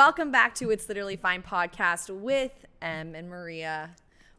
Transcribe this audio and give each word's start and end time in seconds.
Welcome 0.00 0.32
back 0.32 0.54
to 0.54 0.70
It's 0.70 0.88
Literally 0.88 1.16
Fine 1.16 1.42
podcast 1.42 2.08
with 2.08 2.64
Em 2.80 3.14
and 3.14 3.28
Maria. 3.28 3.90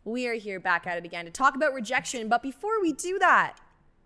We 0.04 0.26
are 0.28 0.34
here 0.34 0.60
back 0.60 0.88
at 0.88 0.98
it 0.98 1.06
again 1.06 1.26
to 1.26 1.32
talk 1.32 1.56
about 1.56 1.76
rejection. 1.76 2.28
But 2.28 2.42
before 2.42 2.82
we 2.82 2.94
do 2.94 3.20
that, 3.20 3.58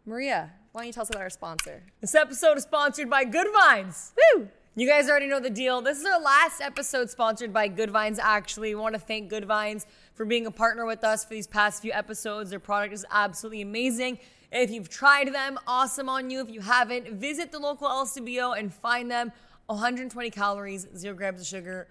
Maria, 0.05 0.51
why 0.73 0.81
don't 0.81 0.87
you 0.87 0.91
tell 0.91 1.03
us 1.03 1.09
about 1.11 1.21
our 1.21 1.29
sponsor? 1.29 1.81
This 2.01 2.13
episode 2.13 2.57
is 2.57 2.63
sponsored 2.63 3.09
by 3.09 3.23
Good 3.23 3.47
Vines. 3.53 4.11
Woo! 4.17 4.49
You 4.75 4.85
guys 4.85 5.09
already 5.09 5.27
know 5.27 5.39
the 5.39 5.49
deal. 5.49 5.81
This 5.81 5.97
is 5.97 6.05
our 6.05 6.19
last 6.19 6.59
episode 6.59 7.09
sponsored 7.09 7.53
by 7.53 7.69
Good 7.69 7.89
Vines, 7.89 8.19
actually. 8.19 8.75
We 8.75 8.81
want 8.81 8.95
to 8.95 8.99
thank 8.99 9.29
Good 9.29 9.45
Vines 9.45 9.85
for 10.13 10.25
being 10.25 10.47
a 10.47 10.51
partner 10.51 10.85
with 10.85 11.05
us 11.05 11.23
for 11.23 11.35
these 11.35 11.47
past 11.47 11.81
few 11.81 11.93
episodes. 11.93 12.49
Their 12.49 12.59
product 12.59 12.93
is 12.93 13.05
absolutely 13.11 13.61
amazing. 13.61 14.19
If 14.51 14.71
you've 14.71 14.89
tried 14.89 15.33
them, 15.33 15.57
awesome 15.67 16.09
on 16.09 16.29
you. 16.29 16.41
If 16.41 16.49
you 16.49 16.59
haven't, 16.59 17.13
visit 17.13 17.53
the 17.53 17.59
local 17.59 17.87
LCBO 17.87 18.59
and 18.59 18.73
find 18.73 19.09
them. 19.09 19.31
120 19.67 20.29
calories, 20.29 20.87
zero 20.95 21.15
grams 21.15 21.41
of 21.41 21.47
sugar. 21.47 21.87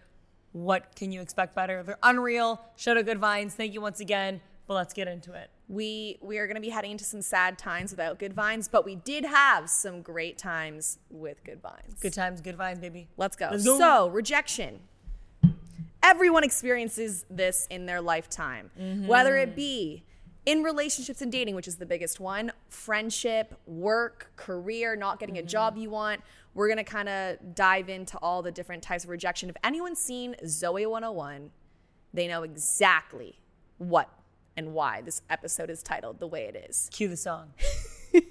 What 0.52 0.94
can 0.94 1.10
you 1.10 1.20
expect 1.20 1.54
better? 1.54 1.82
They're 1.82 1.98
unreal. 2.02 2.60
Shout 2.76 2.96
out 2.96 3.04
Good 3.04 3.18
Vines. 3.18 3.54
Thank 3.54 3.74
you 3.74 3.80
once 3.80 4.00
again. 4.00 4.40
But 4.66 4.74
let's 4.74 4.94
get 4.94 5.08
into 5.08 5.32
it. 5.34 5.50
We 5.68 6.18
we 6.22 6.38
are 6.38 6.46
going 6.46 6.54
to 6.54 6.60
be 6.60 6.70
heading 6.70 6.92
into 6.92 7.04
some 7.04 7.20
sad 7.20 7.58
times 7.58 7.90
without 7.90 8.18
Good 8.18 8.32
Vines, 8.32 8.68
but 8.68 8.84
we 8.84 8.96
did 8.96 9.24
have 9.24 9.68
some 9.68 10.00
great 10.00 10.38
times 10.38 10.98
with 11.10 11.42
Good 11.44 11.60
Vines. 11.60 12.00
Good 12.00 12.14
times, 12.14 12.40
good 12.40 12.56
vines, 12.56 12.78
baby. 12.78 13.08
Let's 13.16 13.36
go. 13.36 13.48
Let's 13.50 13.64
go. 13.64 13.78
So, 13.78 14.08
rejection. 14.08 14.80
Everyone 16.02 16.44
experiences 16.44 17.24
this 17.30 17.66
in 17.70 17.86
their 17.86 18.00
lifetime, 18.00 18.70
mm-hmm. 18.78 19.06
whether 19.06 19.36
it 19.36 19.56
be 19.56 20.04
in 20.46 20.62
relationships 20.62 21.22
and 21.22 21.32
dating, 21.32 21.54
which 21.54 21.68
is 21.68 21.76
the 21.76 21.86
biggest 21.86 22.20
one, 22.20 22.52
friendship, 22.68 23.58
work, 23.66 24.30
career, 24.36 24.96
not 24.96 25.18
getting 25.18 25.38
a 25.38 25.40
mm-hmm. 25.40 25.48
job 25.48 25.76
you 25.76 25.90
want. 25.90 26.20
We're 26.54 26.68
going 26.68 26.78
to 26.78 26.84
kind 26.84 27.08
of 27.08 27.54
dive 27.54 27.88
into 27.88 28.16
all 28.18 28.42
the 28.42 28.52
different 28.52 28.82
types 28.82 29.04
of 29.04 29.10
rejection. 29.10 29.48
If 29.48 29.56
anyone's 29.64 29.98
seen 29.98 30.36
Zoey 30.44 30.88
101, 30.88 31.50
they 32.12 32.28
know 32.28 32.42
exactly 32.44 33.40
what 33.78 34.08
and 34.56 34.72
why 34.72 35.00
this 35.02 35.22
episode 35.28 35.68
is 35.68 35.82
titled 35.82 36.20
the 36.20 36.28
way 36.28 36.44
it 36.44 36.66
is. 36.70 36.88
Cue 36.92 37.08
the 37.08 37.16
song. 37.16 37.52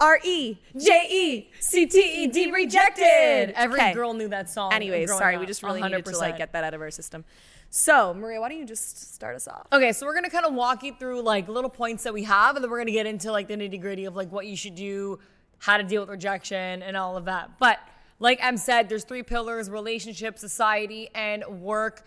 R 0.00 0.20
E 0.22 0.58
J 0.78 1.06
E 1.10 1.50
C 1.58 1.86
T 1.86 1.98
E 2.00 2.26
D 2.28 2.52
rejected. 2.52 3.52
Every 3.56 3.80
Okay. 3.80 3.92
girl 3.94 4.14
knew 4.14 4.28
that 4.28 4.48
song. 4.48 4.72
Anyways, 4.72 5.08
sorry, 5.10 5.34
up, 5.34 5.40
we 5.40 5.46
just 5.46 5.62
really 5.64 5.82
needed 5.82 6.04
to 6.04 6.16
like 6.18 6.38
get 6.38 6.52
that 6.52 6.62
out 6.62 6.72
of 6.74 6.80
our 6.80 6.90
system. 6.92 7.24
So, 7.70 8.14
Maria, 8.14 8.40
why 8.40 8.48
don't 8.48 8.58
you 8.58 8.64
just 8.64 9.14
start 9.14 9.34
us 9.34 9.48
off? 9.48 9.66
Okay, 9.72 9.90
so 9.92 10.06
we're 10.06 10.14
gonna 10.14 10.30
kind 10.30 10.46
of 10.46 10.54
walk 10.54 10.84
you 10.84 10.94
through 10.96 11.22
like 11.22 11.48
little 11.48 11.68
points 11.70 12.04
that 12.04 12.14
we 12.14 12.22
have, 12.24 12.54
and 12.54 12.62
then 12.62 12.70
we're 12.70 12.78
gonna 12.78 12.92
get 12.92 13.06
into 13.06 13.32
like 13.32 13.48
the 13.48 13.56
nitty 13.56 13.80
gritty 13.80 14.04
of 14.04 14.14
like 14.14 14.30
what 14.30 14.46
you 14.46 14.56
should 14.56 14.76
do, 14.76 15.18
how 15.58 15.76
to 15.76 15.82
deal 15.82 16.02
with 16.02 16.10
rejection, 16.10 16.82
and 16.82 16.96
all 16.96 17.16
of 17.16 17.24
that. 17.26 17.58
But 17.58 17.78
like 18.18 18.44
Em 18.44 18.56
said, 18.56 18.88
there's 18.88 19.04
three 19.04 19.22
pillars: 19.22 19.70
relationship, 19.70 20.38
society, 20.38 21.08
and 21.14 21.44
work. 21.60 22.04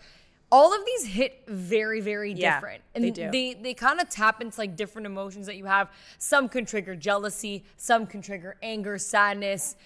All 0.50 0.74
of 0.74 0.84
these 0.84 1.06
hit 1.06 1.44
very, 1.48 2.00
very 2.00 2.32
Yeah, 2.32 2.56
different, 2.56 2.82
and 2.94 3.04
they 3.04 3.10
do. 3.10 3.30
They 3.30 3.54
they 3.54 3.74
kind 3.74 4.00
of 4.00 4.10
tap 4.10 4.42
into 4.42 4.60
like 4.60 4.76
different 4.76 5.06
emotions 5.06 5.46
that 5.46 5.56
you 5.56 5.64
have. 5.64 5.90
Some 6.18 6.48
can 6.48 6.66
trigger 6.66 6.94
jealousy, 6.94 7.64
some 7.76 8.06
can 8.06 8.20
trigger 8.20 8.56
anger, 8.62 8.98
sadness. 8.98 9.76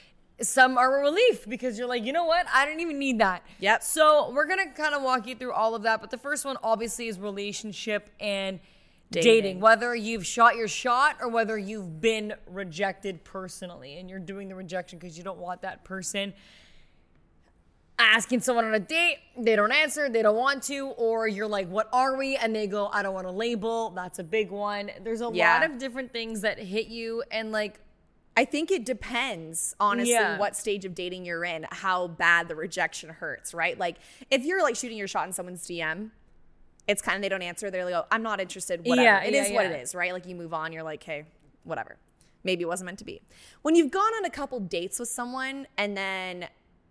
Some 0.43 0.77
are 0.77 0.99
a 0.99 1.01
relief 1.01 1.49
because 1.49 1.79
you're 1.79 1.89
like, 1.89 2.05
you 2.05 2.13
know 2.13 2.27
what? 2.27 2.47
I 2.53 2.67
don't 2.67 2.81
even 2.81 2.99
need 2.99 3.21
that. 3.21 3.43
Yep. 3.61 3.83
So 3.83 4.31
we're 4.35 4.47
gonna 4.47 4.71
kind 4.73 4.95
of 4.95 5.03
walk 5.03 5.27
you 5.27 5.35
through 5.35 5.53
all 5.53 5.75
of 5.75 5.83
that. 5.85 6.01
But 6.01 6.11
the 6.11 6.19
first 6.19 6.45
one 6.45 6.59
obviously 6.63 7.09
is 7.09 7.19
relationship 7.19 8.11
and 8.21 8.61
Dating. 9.11 9.33
dating. 9.33 9.61
Whether 9.61 9.95
you've 9.95 10.27
shot 10.27 10.57
your 10.57 10.69
shot 10.69 11.17
or 11.21 11.29
whether 11.29 11.57
you've 11.57 12.01
been 12.01 12.35
rejected 12.47 13.23
personally 13.25 13.99
and 13.99 14.11
you're 14.11 14.19
doing 14.19 14.49
the 14.49 14.55
rejection 14.55 14.99
because 14.99 15.17
you 15.17 15.23
don't 15.25 15.39
want 15.39 15.63
that 15.63 15.85
person 15.85 16.35
asking 17.99 18.41
someone 18.41 18.65
on 18.67 18.75
a 18.75 18.79
date, 18.81 19.19
they 19.39 19.57
don't 19.57 19.73
answer, 19.73 20.09
they 20.11 20.21
don't 20.23 20.37
want 20.37 20.63
to, 20.65 20.89
or 20.99 21.27
you're 21.27 21.47
like, 21.47 21.67
what 21.69 21.89
are 21.93 22.17
we? 22.17 22.37
And 22.37 22.55
they 22.55 22.67
go, 22.67 22.89
I 22.89 23.03
don't 23.03 23.15
want 23.15 23.27
to 23.27 23.33
label. 23.33 23.91
That's 23.91 24.19
a 24.19 24.25
big 24.25 24.51
one. 24.51 24.91
There's 25.03 25.23
a 25.23 25.31
Yeah. 25.33 25.55
lot 25.61 25.71
of 25.71 25.79
different 25.79 26.13
things 26.13 26.43
that 26.43 26.59
hit 26.59 26.89
you 26.89 27.23
and 27.31 27.53
like 27.53 27.81
I 28.39 28.45
think 28.45 28.71
it 28.71 28.85
depends, 28.85 29.75
honestly, 29.81 30.11
Yeah. 30.13 30.37
what 30.37 30.55
stage 30.57 30.85
of 30.85 30.95
dating 30.95 31.25
you're 31.25 31.43
in, 31.47 31.65
how 31.73 32.07
bad 32.07 32.49
the 32.49 32.55
rejection 32.55 33.09
hurts, 33.09 33.55
right? 33.55 33.79
Like, 33.79 33.97
if 34.31 34.45
you're 34.45 34.63
like 34.63 34.77
shooting 34.77 34.99
your 34.99 35.09
shot 35.09 35.27
in 35.27 35.33
someone's 35.33 35.67
DM, 35.67 36.11
it's 36.89 37.03
kind 37.03 37.17
of 37.17 37.23
they 37.23 37.29
don't 37.29 37.43
answer. 37.43 37.71
They're 37.71 37.85
like, 37.85 37.95
oh, 37.95 38.07
I'm 38.11 38.23
not 38.23 38.41
interested. 38.41 38.81
Whatever. 38.85 39.03
Yeah, 39.03 39.23
it 39.23 39.35
yeah, 39.35 39.45
is 39.45 39.53
what 39.53 39.67
it 39.67 39.81
is, 39.81 39.95
right? 39.95 40.13
Like, 40.13 40.27
you 40.27 40.35
move 40.35 40.55
on. 40.55 40.73
You're 40.73 40.83
like, 40.83 41.03
hey, 41.03 41.25
whatever. 41.65 41.97
Maybe 42.45 42.63
it 42.63 42.67
wasn't 42.69 42.87
meant 42.87 42.99
to 43.01 43.05
be. 43.05 43.23
When 43.63 43.75
you've 43.75 43.91
gone 43.91 44.13
on 44.19 44.25
a 44.25 44.31
couple 44.31 44.61
dates 44.61 45.01
with 45.01 45.09
someone 45.09 45.67
and 45.77 45.97
then 45.97 46.49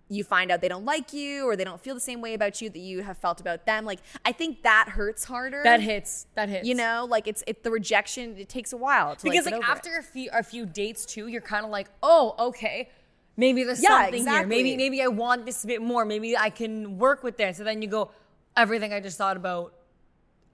you 0.09 0.23
find 0.23 0.51
out 0.51 0.61
they 0.61 0.67
don't 0.67 0.85
like 0.85 1.13
you 1.13 1.45
or 1.47 1.55
they 1.55 1.63
don't 1.63 1.81
feel 1.81 1.95
the 1.95 2.01
same 2.01 2.21
way 2.21 2.33
about 2.33 2.61
you 2.61 2.69
that 2.69 2.79
you 2.79 3.01
have 3.01 3.17
felt 3.17 3.39
about 3.41 3.65
them, 3.65 3.85
like, 3.85 3.99
I 4.25 4.33
think 4.33 4.63
that 4.63 4.89
hurts 4.89 5.23
harder. 5.23 5.63
that 5.63 5.79
hits. 5.79 6.27
That 6.35 6.49
hits. 6.49 6.67
You 6.67 6.75
know, 6.75 7.07
like 7.09 7.27
it's 7.27 7.43
it 7.47 7.63
the 7.63 7.71
rejection. 7.71 8.35
It 8.37 8.49
takes 8.49 8.73
a 8.73 8.77
while 8.77 9.15
to 9.15 9.23
because 9.23 9.45
like, 9.45 9.53
like, 9.53 9.63
over 9.63 9.71
it. 9.71 9.75
after 9.75 9.97
a 9.97 10.03
few 10.03 10.29
a 10.33 10.43
few 10.43 10.65
dates 10.65 11.05
too, 11.05 11.27
you're 11.27 11.41
kind 11.41 11.65
of 11.65 11.71
like, 11.71 11.87
oh, 12.03 12.35
okay, 12.37 12.89
maybe 13.37 13.63
there's 13.63 13.81
Yeah, 13.81 14.03
something 14.03 14.27
here. 14.27 14.45
Maybe 14.45 14.77
maybe 14.77 15.01
I 15.01 15.07
want 15.07 15.45
this 15.45 15.63
a 15.63 15.67
bit 15.67 15.81
more. 15.81 16.05
Maybe 16.05 16.37
I 16.37 16.49
can 16.49 16.97
work 16.99 17.23
with 17.23 17.37
this. 17.37 17.57
So 17.57 17.63
then 17.63 17.81
you 17.81 17.87
go, 17.87 18.11
everything 18.57 18.93
I 18.93 18.99
just 18.99 19.17
thought 19.17 19.37
about, 19.37 19.73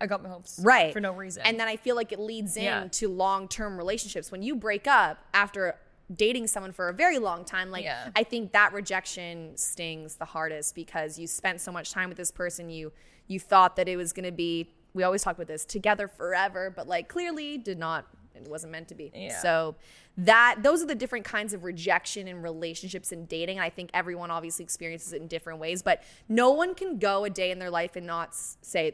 I 0.02 0.08
got 0.08 0.24
my 0.24 0.30
hopes 0.30 0.60
right 0.64 0.92
for 0.92 1.00
no 1.00 1.12
reason. 1.14 1.44
and 1.46 1.60
then 1.60 1.68
i 1.68 1.78
feel 1.78 1.96
like 1.96 2.12
it 2.12 2.20
leads 2.20 2.58
Yeah. 2.58 2.82
into 2.84 3.08
long-term 3.08 3.78
relationships 3.78 4.32
when 4.32 4.42
you 4.42 4.56
break 4.56 4.88
up 4.88 5.20
after 5.34 5.76
dating 6.14 6.48
someone 6.48 6.72
for 6.74 6.90
a 6.90 6.94
very 6.94 7.20
long 7.20 7.46
time 7.46 7.72
like 7.72 7.84
Yeah. 7.86 8.10
i 8.16 8.24
think 8.24 8.52
that 8.54 8.74
rejection 8.74 9.56
stings 9.56 10.16
the 10.16 10.26
hardest 10.26 10.76
because 10.76 11.18
you 11.20 11.28
spent 11.28 11.62
so 11.62 11.72
much 11.72 11.92
time 11.92 12.10
with 12.10 12.18
this 12.18 12.32
person 12.32 12.70
you 12.70 12.92
you 13.28 13.40
thought 13.40 13.76
that 13.78 13.88
it 13.88 13.96
was 13.96 14.12
going 14.12 14.26
to 14.26 14.32
be 14.32 14.72
we 14.94 15.04
always 15.04 15.24
talk 15.24 15.36
about 15.36 15.48
this 15.48 15.64
together 15.64 16.08
forever 16.08 16.70
but 16.76 16.88
like 16.88 17.08
clearly 17.08 17.58
did 17.58 17.78
not 17.80 18.06
it 18.46 18.50
wasn't 18.50 18.72
meant 18.72 18.88
to 18.88 18.96
be 18.96 19.12
Yeah. 19.14 19.40
so 19.42 19.76
that 20.18 20.58
those 20.62 20.82
are 20.84 20.88
the 20.88 20.96
different 20.96 21.26
kinds 21.26 21.54
of 21.54 21.64
rejection 21.64 22.28
in 22.28 22.42
relationships 22.42 23.12
and 23.12 23.28
dating 23.28 23.58
and 23.58 23.66
i 23.66 23.70
think 23.70 23.90
everyone 23.94 24.30
obviously 24.32 24.64
experiences 24.64 25.14
it 25.14 25.22
in 25.22 25.28
different 25.28 25.60
ways 25.60 25.82
but 25.82 26.04
no 26.28 26.52
one 26.52 26.76
can 26.76 27.00
go 27.00 27.24
a 27.24 27.30
day 27.30 27.52
in 27.52 27.60
their 27.60 27.70
life 27.70 27.96
and 27.96 28.06
not 28.06 28.36
say 28.36 28.94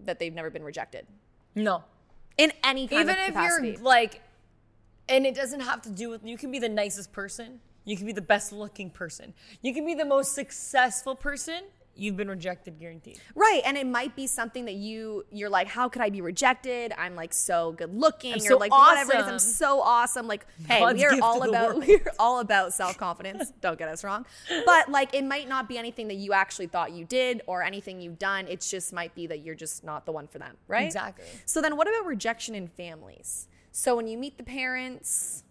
that 0.00 0.18
they've 0.18 0.34
never 0.34 0.50
been 0.50 0.62
rejected 0.62 1.06
no, 1.56 1.84
in 2.36 2.52
any 2.64 2.88
kind 2.88 3.02
even 3.02 3.16
if 3.16 3.26
capacity. 3.26 3.68
you're 3.68 3.78
like, 3.78 4.20
and 5.08 5.24
it 5.24 5.34
doesn't 5.36 5.60
have 5.60 5.82
to 5.82 5.90
do 5.90 6.10
with 6.10 6.24
you 6.24 6.36
can 6.36 6.50
be 6.50 6.58
the 6.58 6.68
nicest 6.68 7.12
person, 7.12 7.60
you 7.84 7.96
can 7.96 8.06
be 8.06 8.12
the 8.12 8.20
best 8.22 8.52
looking 8.52 8.90
person, 8.90 9.34
you 9.62 9.72
can 9.72 9.86
be 9.86 9.94
the 9.94 10.04
most 10.04 10.34
successful 10.34 11.14
person. 11.14 11.62
You've 11.96 12.16
been 12.16 12.28
rejected, 12.28 12.78
guaranteed. 12.78 13.20
right, 13.34 13.62
and 13.64 13.76
it 13.76 13.86
might 13.86 14.16
be 14.16 14.26
something 14.26 14.64
that 14.64 14.74
you 14.74 15.24
you're 15.30 15.48
like, 15.50 15.68
how 15.68 15.88
could 15.88 16.02
I 16.02 16.10
be 16.10 16.20
rejected? 16.20 16.92
I'm 16.96 17.14
like 17.14 17.32
so 17.32 17.72
good 17.72 17.94
looking, 17.94 18.34
I'm 18.34 18.38
or 18.38 18.42
so 18.42 18.56
like 18.58 18.72
whatever 18.72 19.12
it 19.14 19.20
is. 19.20 19.26
I'm 19.26 19.38
so 19.38 19.80
awesome. 19.80 20.26
Like, 20.26 20.46
hey, 20.66 20.80
God's 20.80 20.98
we 20.98 21.04
are 21.04 21.18
all 21.22 21.42
about 21.48 21.76
we're 21.78 22.12
all 22.18 22.40
about 22.40 22.72
self 22.72 22.98
confidence. 22.98 23.52
Don't 23.60 23.78
get 23.78 23.88
us 23.88 24.04
wrong, 24.04 24.26
but 24.66 24.88
like 24.90 25.14
it 25.14 25.24
might 25.24 25.48
not 25.48 25.68
be 25.68 25.78
anything 25.78 26.08
that 26.08 26.16
you 26.16 26.32
actually 26.32 26.66
thought 26.66 26.92
you 26.92 27.04
did 27.04 27.42
or 27.46 27.62
anything 27.62 28.00
you've 28.00 28.18
done. 28.18 28.46
It 28.48 28.60
just 28.60 28.92
might 28.92 29.14
be 29.14 29.26
that 29.26 29.40
you're 29.40 29.54
just 29.54 29.84
not 29.84 30.06
the 30.06 30.12
one 30.12 30.26
for 30.26 30.38
them, 30.38 30.56
right? 30.68 30.86
Exactly. 30.86 31.24
So 31.44 31.60
then, 31.60 31.76
what 31.76 31.88
about 31.88 32.06
rejection 32.06 32.54
in 32.54 32.68
families? 32.68 33.48
So 33.72 33.96
when 33.96 34.06
you 34.06 34.16
meet 34.16 34.38
the 34.38 34.44
parents, 34.44 35.42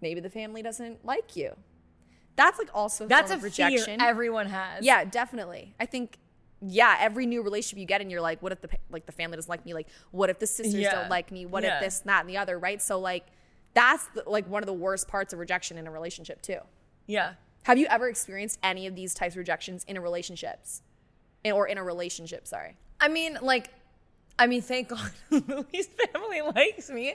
maybe 0.00 0.20
the 0.20 0.30
family 0.30 0.62
doesn't 0.62 1.04
like 1.04 1.36
you. 1.36 1.56
That's 2.36 2.58
like 2.58 2.70
also 2.74 3.06
That's 3.06 3.30
a 3.30 3.34
form 3.36 3.46
of 3.46 3.54
fear 3.54 3.66
rejection. 3.68 4.00
everyone 4.00 4.46
has. 4.46 4.84
Yeah, 4.84 5.04
definitely. 5.04 5.74
I 5.78 5.86
think 5.86 6.18
yeah, 6.64 6.96
every 7.00 7.26
new 7.26 7.42
relationship 7.42 7.78
you 7.80 7.86
get 7.86 8.00
and 8.00 8.10
you're 8.10 8.20
like, 8.20 8.40
what 8.42 8.52
if 8.52 8.60
the 8.60 8.68
like 8.90 9.04
the 9.06 9.12
family 9.12 9.36
doesn't 9.36 9.50
like 9.50 9.66
me? 9.66 9.74
Like, 9.74 9.88
what 10.12 10.30
if 10.30 10.38
the 10.38 10.46
sisters 10.46 10.74
Yeah. 10.74 10.94
don't 10.94 11.10
like 11.10 11.30
me? 11.32 11.44
What 11.44 11.62
Yeah. 11.64 11.76
if 11.78 11.82
this, 11.84 12.00
and 12.00 12.08
that, 12.08 12.20
and 12.20 12.28
the 12.30 12.36
other, 12.36 12.58
right? 12.58 12.80
So 12.80 12.98
like, 13.00 13.24
that's 13.74 14.06
the, 14.14 14.22
like 14.26 14.46
one 14.48 14.62
of 14.62 14.66
the 14.66 14.72
worst 14.72 15.08
parts 15.08 15.32
of 15.32 15.38
rejection 15.40 15.76
in 15.78 15.86
a 15.86 15.90
relationship 15.90 16.40
too. 16.42 16.58
yeah. 17.06 17.34
Have 17.64 17.78
you 17.78 17.86
ever 17.86 18.08
experienced 18.08 18.58
any 18.64 18.88
of 18.88 18.96
these 18.96 19.14
types 19.14 19.34
of 19.34 19.38
rejections 19.38 19.84
in 19.86 19.96
a 19.96 20.00
relationships, 20.00 20.82
In- 21.44 21.52
or 21.52 21.68
in 21.68 21.78
a 21.78 21.84
relationship? 21.84 22.46
Sorry. 22.48 22.76
I 23.00 23.06
mean, 23.06 23.38
like, 23.40 23.70
I 24.38 24.46
mean, 24.46 24.62
thank 24.62 24.88
God 24.88 25.10
Louis' 25.30 25.88
family 26.12 26.40
likes 26.54 26.90
me. 26.90 27.14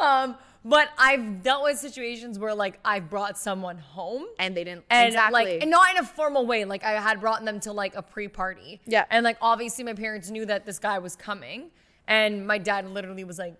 Um, 0.00 0.36
but 0.64 0.88
I've 0.96 1.42
dealt 1.42 1.62
with 1.64 1.78
situations 1.78 2.38
where 2.38 2.54
like 2.54 2.78
I've 2.84 3.10
brought 3.10 3.36
someone 3.36 3.76
home 3.76 4.24
And 4.38 4.56
they 4.56 4.64
didn't 4.64 4.84
and 4.88 5.08
exactly. 5.08 5.44
like 5.44 5.62
and 5.62 5.70
not 5.70 5.90
in 5.90 5.98
a 5.98 6.04
formal 6.06 6.46
way. 6.46 6.64
Like 6.64 6.82
I 6.84 6.92
had 6.92 7.20
brought 7.20 7.44
them 7.44 7.60
to 7.60 7.72
like 7.72 7.94
a 7.96 8.02
pre-party. 8.02 8.80
Yeah. 8.86 9.04
And 9.10 9.24
like 9.24 9.36
obviously 9.42 9.84
my 9.84 9.92
parents 9.92 10.30
knew 10.30 10.46
that 10.46 10.64
this 10.64 10.78
guy 10.78 10.98
was 10.98 11.16
coming. 11.16 11.70
And 12.08 12.46
my 12.46 12.58
dad 12.58 12.88
literally 12.88 13.24
was 13.24 13.38
like, 13.38 13.56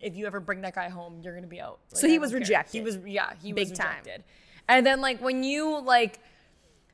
if 0.00 0.16
you 0.16 0.26
ever 0.26 0.38
bring 0.40 0.60
that 0.62 0.74
guy 0.74 0.88
home, 0.88 1.20
you're 1.22 1.34
gonna 1.34 1.46
be 1.48 1.60
out. 1.60 1.80
Like, 1.92 2.00
So 2.00 2.06
he 2.08 2.18
was 2.20 2.30
care." 2.30 2.38
rejected. 2.40 2.72
He 2.78 2.80
was 2.80 2.98
yeah, 3.04 3.32
he 3.42 3.52
Big 3.52 3.70
was 3.70 3.78
time. 3.78 3.88
rejected. 3.98 4.22
And 4.68 4.86
then 4.86 5.00
like 5.00 5.20
when 5.20 5.42
you 5.42 5.80
like 5.82 6.20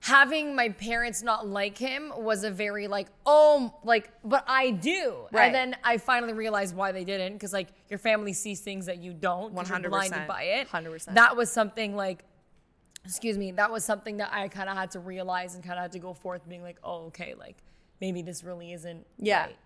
having 0.04 0.56
my 0.56 0.68
parents 0.68 1.22
not 1.22 1.46
like 1.46 1.78
him 1.78 2.12
was 2.16 2.42
a 2.42 2.50
very 2.50 2.88
like 2.88 3.06
oh 3.24 3.72
like 3.84 4.10
but 4.24 4.44
I 4.48 4.72
do 4.72 5.26
Right. 5.30 5.46
and 5.46 5.54
then 5.54 5.76
I 5.84 5.96
finally 5.98 6.32
realized 6.32 6.74
why 6.74 6.90
they 6.90 7.04
didn't 7.04 7.34
because 7.34 7.52
like 7.52 7.68
your 7.88 8.00
family 8.00 8.32
sees 8.32 8.60
things 8.60 8.86
that 8.86 8.98
you 8.98 9.12
don't 9.12 9.54
you're 9.54 9.62
100%. 9.64 9.88
blinded 9.88 10.26
by 10.26 10.42
it 10.42 10.68
100%. 10.68 11.14
that 11.14 11.36
was 11.36 11.50
something 11.52 11.94
like 11.94 12.24
excuse 13.04 13.36
me, 13.36 13.50
that 13.50 13.70
was 13.72 13.84
something 13.84 14.18
that 14.18 14.30
I 14.32 14.46
kind 14.46 14.68
of 14.68 14.76
had 14.76 14.92
to 14.92 15.00
realize 15.00 15.56
and 15.56 15.64
kind 15.64 15.76
of 15.76 15.82
had 15.82 15.92
to 15.92 15.98
go 15.98 16.14
forth 16.14 16.48
being 16.48 16.62
like, 16.62 16.76
oh, 16.84 17.06
okay, 17.06 17.34
like 17.36 17.56
maybe 18.00 18.22
this 18.22 18.44
really 18.44 18.72
isn't. 18.72 19.04
Yeah. 19.18 19.46
right. 19.46 19.56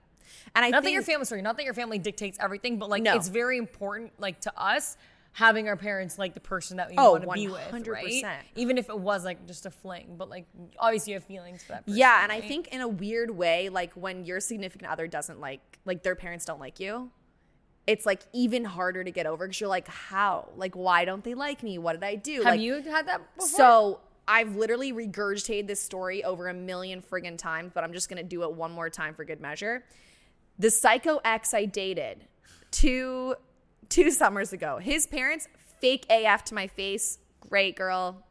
And 0.55 0.65
I 0.65 0.71
Not 0.71 0.79
that 0.79 0.85
think 0.85 0.95
your 0.95 1.03
family, 1.03 1.27
sorry, 1.27 1.43
not 1.43 1.59
that 1.59 1.65
your 1.65 1.75
family 1.75 1.99
dictates 1.99 2.39
everything, 2.41 2.79
but 2.79 2.89
like 2.89 3.03
No. 3.03 3.15
it's 3.15 3.29
very 3.29 3.59
important, 3.59 4.13
like 4.19 4.41
to 4.41 4.53
us, 4.59 4.97
having 5.37 5.69
our 5.69 5.77
parents 5.77 6.19
like 6.19 6.33
the 6.33 6.41
person 6.41 6.79
that 6.79 6.89
we 6.89 6.95
Oh, 6.97 7.13
want 7.13 7.25
to 7.25 7.31
be 7.33 7.47
with, 7.47 7.87
right? 7.87 8.25
100%. 8.25 8.37
Even 8.55 8.79
if 8.79 8.89
it 8.89 8.99
was 8.99 9.23
like 9.23 9.47
just 9.47 9.67
a 9.67 9.71
fling, 9.71 10.15
but 10.17 10.31
like 10.31 10.47
obviously 10.79 11.13
you 11.13 11.19
have 11.19 11.25
feelings 11.25 11.63
for 11.63 11.73
that 11.73 11.85
person. 11.85 11.99
Yeah, 11.99 12.23
and 12.23 12.33
I 12.33 12.41
think 12.41 12.69
in 12.69 12.81
a 12.81 12.89
weird 12.89 13.31
way, 13.31 13.69
like 13.69 13.93
when 13.93 14.25
your 14.25 14.41
significant 14.41 14.91
other 14.91 15.07
doesn't 15.07 15.39
like, 15.39 15.61
like 15.85 16.03
their 16.03 16.15
parents 16.15 16.47
don't 16.47 16.59
like 16.59 16.81
you, 16.81 17.11
it's 17.87 18.07
like 18.07 18.23
even 18.33 18.65
harder 18.65 19.05
to 19.05 19.11
get 19.11 19.27
over 19.27 19.47
because 19.47 19.61
you're 19.61 19.69
like, 19.69 19.89
how? 19.89 20.49
Like, 20.57 20.75
why 20.75 21.05
don't 21.05 21.23
they 21.23 21.35
like 21.35 21.63
me? 21.63 21.77
What 21.77 21.93
did 21.93 22.05
I 22.05 22.15
do? 22.15 22.37
have 22.37 22.45
like, 22.55 22.61
you 22.61 22.81
had 22.81 23.07
that 23.07 23.21
before? 23.37 23.47
So 23.47 24.01
I've 24.27 24.57
literally 24.57 24.95
regurgitated 24.95 25.67
this 25.67 25.83
story 25.83 26.25
over 26.25 26.49
a 26.49 26.55
million 26.55 27.03
friggin' 27.03 27.37
times, 27.37 27.73
but 27.75 27.85
I'm 27.85 27.93
just 27.93 28.09
gonna 28.09 28.23
do 28.23 28.43
it 28.45 28.53
one 28.55 28.73
more 28.73 28.89
time 28.89 29.13
for 29.13 29.27
good 29.27 29.43
measure. 29.43 29.85
The 30.59 30.71
psycho 30.71 31.21
ex 31.27 31.53
I 31.53 31.67
dated 31.67 32.25
two 32.71 33.35
two 33.89 34.11
summers 34.11 34.53
ago, 34.53 34.79
his 34.79 35.07
parents 35.07 35.49
fake 35.81 36.07
AF 36.11 36.45
to 36.45 36.55
my 36.55 36.67
face. 36.67 37.19
Great 37.41 37.77
girl, 37.77 38.25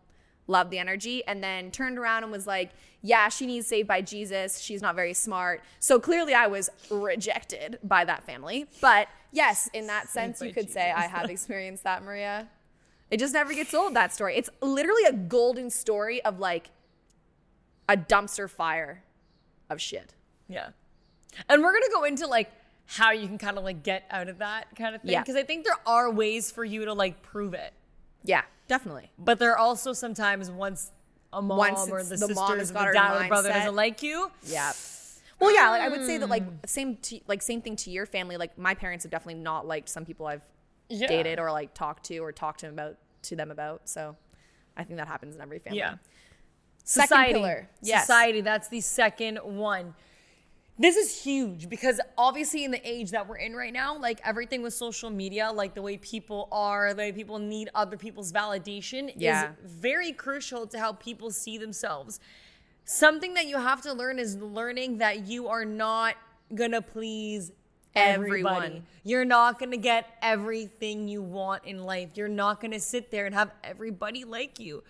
love 0.47 0.69
the 0.69 0.79
energy, 0.79 1.23
and 1.25 1.43
then 1.43 1.71
turned 1.71 1.97
around 1.97 2.23
and 2.23 2.31
was 2.31 2.45
like, 2.45 2.71
"Yeah, 3.01 3.29
she 3.29 3.45
needs 3.45 3.67
saved 3.67 3.87
by 3.87 4.01
Jesus. 4.01 4.59
She's 4.59 4.81
not 4.81 4.95
very 4.95 5.13
smart." 5.13 5.63
So 5.79 5.99
clearly, 5.99 6.33
I 6.33 6.47
was 6.47 6.69
rejected 6.89 7.79
by 7.83 8.05
that 8.05 8.23
family. 8.23 8.67
But 8.81 9.07
yes, 9.31 9.69
in 9.73 9.87
that 9.87 10.09
sense, 10.09 10.41
you 10.41 10.53
could 10.53 10.69
say 10.69 10.91
I 10.91 11.07
have 11.07 11.29
experienced 11.29 11.83
that, 11.83 12.03
Maria. 12.03 12.49
It 13.11 13.19
just 13.19 13.33
never 13.33 13.53
gets 13.53 13.73
old, 13.73 13.93
that 13.93 14.13
story. 14.13 14.35
It's 14.35 14.49
literally 14.61 15.03
a 15.03 15.13
golden 15.13 15.69
story 15.69 16.23
of 16.25 16.39
like 16.39 16.71
a 17.87 17.95
dumpster 17.95 18.49
fire 18.49 19.03
of 19.69 19.79
shit. 19.79 20.15
Yeah. 20.47 20.69
And 21.49 21.63
we're 21.63 21.73
gonna 21.73 21.91
go 21.91 22.03
into 22.03 22.27
like 22.27 22.51
how 22.85 23.11
you 23.11 23.27
can 23.27 23.37
kind 23.37 23.57
of 23.57 23.63
like 23.63 23.83
get 23.83 24.05
out 24.11 24.29
of 24.29 24.39
that 24.39 24.75
kind 24.75 24.95
of 24.95 25.01
thing. 25.01 25.11
Yeah. 25.11 25.21
Because 25.21 25.35
I 25.35 25.43
think 25.43 25.63
there 25.65 25.77
are 25.85 26.11
ways 26.11 26.51
for 26.51 26.63
you 26.63 26.85
to 26.85 26.93
like 26.93 27.21
prove 27.21 27.53
it. 27.53 27.73
Yeah, 28.23 28.43
definitely. 28.67 29.11
But 29.17 29.39
there 29.39 29.51
are 29.51 29.57
also 29.57 29.93
sometimes 29.93 30.49
once 30.49 30.91
a 31.33 31.41
mom 31.41 31.57
Once 31.57 31.89
or 31.89 32.01
the, 32.01 32.09
the 32.09 32.17
sisters, 32.17 32.35
mom 32.35 32.57
has 32.59 32.71
got 32.71 32.85
her 32.87 32.93
dad, 32.93 33.15
or 33.15 33.23
the 33.23 33.27
brother 33.27 33.49
doesn't 33.49 33.75
like 33.75 34.01
you. 34.01 34.31
Yeah. 34.43 34.71
Well, 35.39 35.53
yeah, 35.53 35.69
like 35.69 35.81
I 35.81 35.89
would 35.89 36.05
say 36.05 36.17
that 36.17 36.29
like 36.29 36.47
mm. 36.47 36.69
same 36.69 36.95
to, 36.97 37.19
like 37.27 37.41
same 37.41 37.61
thing 37.61 37.75
to 37.77 37.91
your 37.91 38.05
family. 38.05 38.37
Like 38.37 38.57
my 38.57 38.73
parents 38.73 39.03
have 39.03 39.11
definitely 39.11 39.41
not 39.41 39.67
liked 39.67 39.89
some 39.89 40.05
people 40.05 40.27
I've 40.27 40.43
Yeah. 40.87 41.07
dated 41.07 41.39
or 41.39 41.51
like 41.51 41.73
talked 41.73 42.05
to 42.05 42.19
or 42.19 42.31
talked 42.31 42.61
to 42.61 42.67
them 42.67 42.75
about 42.75 42.97
to 43.23 43.35
them 43.35 43.51
about. 43.51 43.89
So 43.89 44.15
I 44.77 44.83
think 44.83 44.97
that 44.97 45.07
happens 45.07 45.35
in 45.35 45.41
every 45.41 45.59
family. 45.59 45.79
Yeah. 45.79 45.95
Second 46.83 47.07
Society. 47.07 47.33
pillar. 47.33 47.69
Yes. 47.81 48.03
Society, 48.03 48.41
that's 48.41 48.69
the 48.69 48.79
second 48.81 49.39
one. 49.43 49.95
This 50.77 50.97
is 50.97 51.23
huge 51.23 51.69
because 51.69 52.01
obviously 52.17 52.65
in 52.65 52.71
the 52.71 52.81
age 52.89 53.11
that 53.11 53.27
we're 53.29 53.37
in 53.37 53.55
right 53.55 53.71
now, 53.71 53.97
like 53.97 54.19
everything 54.25 54.61
with 54.61 54.73
social 54.73 55.09
media, 55.09 55.49
like 55.51 55.73
the 55.73 55.81
way 55.81 55.95
people 55.97 56.49
are, 56.51 56.93
the 56.93 57.01
way 57.03 57.11
people 57.13 57.39
need 57.39 57.69
other 57.73 57.95
people's 57.95 58.33
validation 58.33 59.11
Yeah. 59.15 59.51
is 59.51 59.71
very 59.71 60.11
crucial 60.11 60.67
to 60.67 60.77
how 60.77 60.91
people 60.91 61.31
see 61.31 61.57
themselves. 61.57 62.19
Something 62.83 63.33
that 63.35 63.47
you 63.47 63.57
have 63.57 63.81
to 63.83 63.93
learn 63.93 64.19
is 64.19 64.35
learning 64.35 64.97
that 64.97 65.25
you 65.27 65.47
are 65.47 65.63
not 65.63 66.15
gonna 66.53 66.81
please 66.81 67.53
everybody. 67.95 68.55
Everyone. 68.65 68.85
You're 69.05 69.25
not 69.25 69.57
gonna 69.57 69.77
get 69.77 70.17
everything 70.21 71.07
you 71.07 71.21
want 71.21 71.63
in 71.63 71.85
life. 71.85 72.09
You're 72.15 72.27
not 72.27 72.59
gonna 72.59 72.81
sit 72.81 73.11
there 73.11 73.25
and 73.25 73.33
have 73.33 73.51
everybody 73.63 74.25
like 74.25 74.59
you. 74.59 74.83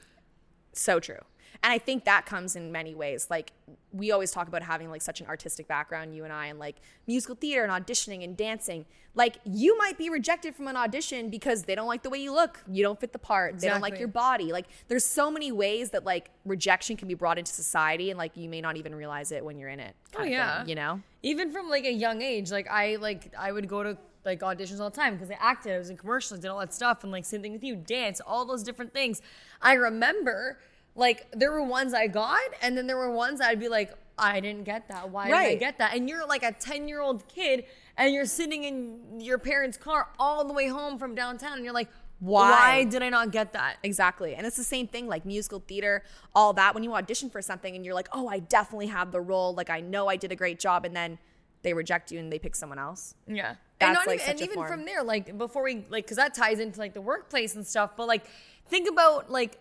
So 0.74 1.00
true. 1.00 1.20
And 1.64 1.72
I 1.72 1.78
think 1.78 2.06
that 2.06 2.26
comes 2.26 2.56
in 2.56 2.72
many 2.72 2.96
ways. 2.96 3.28
Like 3.30 3.52
we 3.92 4.12
always 4.12 4.32
talk 4.32 4.48
about 4.48 4.62
having 4.62 4.90
like 4.90 5.02
such 5.02 5.22
an 5.22 5.28
artistic 5.28 5.68
background, 5.68 6.16
you 6.16 6.24
and 6.24 6.34
I, 6.34 6.48
and 6.48 6.60
like 6.60 6.78
musical 7.08 7.36
theater 7.36 7.64
and 7.64 7.72
auditioning 7.72 8.24
and 8.24 8.36
dancing. 8.36 8.86
Like 9.14 9.38
you 9.46 9.78
might 9.78 9.98
be 9.98 10.10
rejected 10.10 10.56
from 10.56 10.68
an 10.68 10.76
audition 10.76 11.30
because 11.30 11.64
they 11.64 11.76
don't 11.76 11.88
like 11.88 12.04
the 12.04 12.10
way 12.10 12.18
you 12.18 12.34
look. 12.34 12.62
You 12.70 12.84
don't 12.84 13.00
fit 13.00 13.14
the 13.14 13.20
part. 13.20 13.60
They 13.60 13.70
don't 13.70 13.82
like 13.82 13.98
your 13.98 14.10
body. 14.10 14.52
Like 14.52 14.66
there's 14.90 15.06
so 15.06 15.32
many 15.32 15.52
ways 15.52 15.92
that 15.92 16.04
like 16.04 16.32
rejection 16.44 16.98
can 16.98 17.08
be 17.08 17.14
brought 17.14 17.38
into 17.38 17.54
society 17.54 18.10
and 18.10 18.18
like 18.18 18.36
you 18.36 18.50
may 18.50 18.60
not 18.60 18.76
even 18.76 18.94
realize 18.94 19.32
it 19.32 19.44
when 19.44 19.58
you're 19.58 19.70
in 19.70 19.80
it. 19.80 19.96
Oh, 20.18 20.24
yeah. 20.24 20.60
thing, 20.60 20.70
you 20.70 20.76
know? 20.76 21.02
even 21.26 21.52
from 21.52 21.70
like 21.70 21.86
a 21.86 21.92
young 21.92 22.22
age 22.22 22.52
like 22.52 22.70
i 22.70 22.96
like 22.98 23.34
i 23.38 23.52
would 23.52 23.68
go 23.68 23.82
to 23.82 23.98
like 24.26 24.40
auditions 24.42 24.80
all 24.80 24.90
the 24.90 24.96
time 24.96 25.16
because 25.16 25.32
i 25.32 25.38
acted 25.40 25.74
i 25.74 25.78
was 25.78 25.90
in 25.90 25.98
commercials 25.98 26.40
did 26.40 26.50
all 26.50 26.60
that 26.60 26.74
stuff 26.74 27.04
and 27.04 27.12
like 27.12 27.26
same 27.26 27.42
thing 27.42 27.52
with 27.52 27.64
you 27.64 27.76
dance 27.76 28.22
all 28.26 28.46
those 28.46 28.62
different 28.64 28.94
things 28.94 29.22
i 29.62 29.74
remember 29.74 30.60
like 30.96 31.28
there 31.34 31.52
were 31.52 31.64
ones 31.64 31.94
i 31.94 32.08
got 32.08 32.40
and 32.62 32.78
then 32.78 32.88
there 32.88 32.98
were 32.98 33.12
ones 33.12 33.42
i'd 33.42 33.60
be 33.60 33.68
like 33.68 33.94
i 34.18 34.40
didn't 34.40 34.64
get 34.64 34.88
that 34.88 35.10
why 35.10 35.26
did 35.26 35.36
i 35.36 35.56
get 35.56 35.78
that 35.78 35.94
and 35.96 36.10
you're 36.10 36.26
like 36.26 36.44
a 36.44 36.52
10 36.52 36.88
year 36.88 37.02
old 37.02 37.28
kid 37.28 37.66
and 37.98 38.14
you're 38.14 38.26
sitting 38.26 38.64
in 38.64 39.20
your 39.20 39.38
parents 39.38 39.78
car 39.78 40.10
all 40.18 40.46
the 40.46 40.54
way 40.54 40.68
home 40.68 40.98
from 40.98 41.16
downtown 41.16 41.54
and 41.54 41.64
you're 41.64 41.74
like 41.74 41.90
Why? 42.20 42.50
why 42.50 42.84
did 42.86 43.04
i 43.04 43.10
not 43.10 43.32
get 43.32 43.54
that 43.54 43.78
Exactly. 43.84 44.36
And 44.36 44.48
it's 44.48 44.56
the 44.58 44.64
same 44.64 44.88
thing 44.88 45.08
like 45.08 45.26
musical 45.26 45.60
theater, 45.68 46.04
all 46.34 46.54
that. 46.54 46.74
When 46.74 46.84
you 46.84 46.94
audition 46.96 47.30
for 47.30 47.42
something 47.42 47.76
and 47.76 47.86
you're 47.86 47.94
like, 47.94 48.08
oh, 48.12 48.28
I 48.28 48.40
definitely 48.40 48.88
have 48.88 49.12
the 49.12 49.22
role. 49.22 49.54
Like, 49.54 49.70
I 49.70 49.80
know 49.82 50.08
I 50.08 50.16
did 50.16 50.32
a 50.32 50.36
great 50.36 50.60
job. 50.60 50.86
And 50.86 50.96
then 50.96 51.20
they 51.62 51.74
reject 51.74 52.12
you 52.12 52.20
and 52.20 52.32
they 52.32 52.40
pick 52.40 52.56
someone 52.56 52.80
else. 52.80 53.16
Yeah. 53.28 53.56
That's, 53.80 53.90
and 53.90 53.94
not 53.94 54.08
like, 54.08 54.22
even, 54.22 54.30
and 54.32 54.42
even 54.42 54.68
from 54.68 54.86
there, 54.86 55.04
like 55.04 55.38
before 55.38 55.64
we 55.64 55.86
like 55.90 56.06
because 56.06 56.18
that 56.18 56.34
ties 56.34 56.60
into 56.60 56.80
like 56.80 56.94
the 56.94 57.02
workplace 57.02 57.56
and 57.56 57.66
stuff, 57.66 57.92
but 57.98 58.08
like 58.08 58.26
think 58.70 58.90
about 58.90 59.30
like 59.30 59.60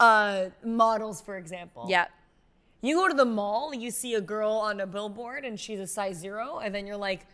uh 0.00 0.46
models, 0.64 1.20
for 1.20 1.36
example. 1.36 1.86
Yeah. 1.88 2.06
You 2.80 2.96
go 2.96 3.08
to 3.08 3.14
the 3.14 3.24
mall, 3.24 3.74
you 3.74 3.90
see 3.90 4.14
a 4.14 4.20
girl 4.20 4.52
on 4.52 4.80
a 4.80 4.86
billboard 4.86 5.44
and 5.44 5.58
she's 5.58 5.80
a 5.80 5.86
size 5.86 6.16
zero, 6.18 6.58
and 6.58 6.74
then 6.74 6.86
you're 6.86 6.98
like, 6.98 7.26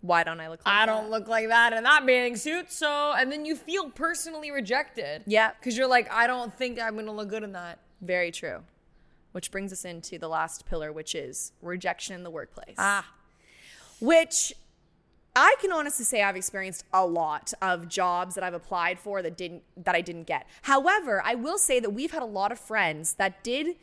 Why 0.00 0.24
don't 0.24 0.40
I 0.40 0.48
look 0.48 0.60
like 0.60 0.64
that? 0.64 0.82
I 0.82 0.86
that? 0.86 0.92
don't 0.92 1.10
look 1.10 1.28
like 1.28 1.48
that 1.48 1.72
in 1.74 1.82
that 1.84 2.06
bathing 2.06 2.36
suit, 2.36 2.72
so 2.72 3.12
and 3.12 3.30
then 3.30 3.44
you 3.44 3.56
feel 3.56 3.90
personally 3.90 4.50
rejected. 4.50 5.22
Yeah. 5.26 5.50
Because 5.58 5.76
you're 5.76 5.88
like, 5.88 6.10
I 6.10 6.26
don't 6.26 6.52
think 6.54 6.80
I'm 6.80 6.94
gonna 6.96 7.12
look 7.12 7.28
good 7.28 7.42
in 7.42 7.52
that. 7.52 7.78
Very 8.00 8.30
true. 8.30 8.60
Which 9.32 9.50
brings 9.50 9.70
us 9.70 9.84
into 9.84 10.18
the 10.18 10.28
last 10.28 10.64
pillar, 10.64 10.92
which 10.92 11.14
is 11.14 11.52
rejection 11.60 12.14
in 12.14 12.22
the 12.22 12.30
workplace. 12.30 12.76
Ah. 12.78 13.06
Which 14.00 14.54
I 15.36 15.54
can 15.60 15.70
honestly 15.70 16.06
say 16.06 16.22
I've 16.22 16.34
experienced 16.34 16.84
a 16.94 17.06
lot 17.06 17.52
of 17.60 17.88
jobs 17.88 18.34
that 18.36 18.42
I've 18.42 18.54
applied 18.54 18.98
for 18.98 19.20
that 19.20 19.36
didn't 19.36 19.62
that 19.76 19.94
I 19.94 20.00
didn't 20.00 20.24
get. 20.24 20.46
However, 20.62 21.22
I 21.24 21.34
will 21.34 21.58
say 21.58 21.78
that 21.78 21.90
we've 21.90 22.10
had 22.10 22.22
a 22.22 22.26
lot 22.26 22.50
of 22.50 22.58
friends 22.58 23.14
that 23.14 23.44
did 23.44 23.76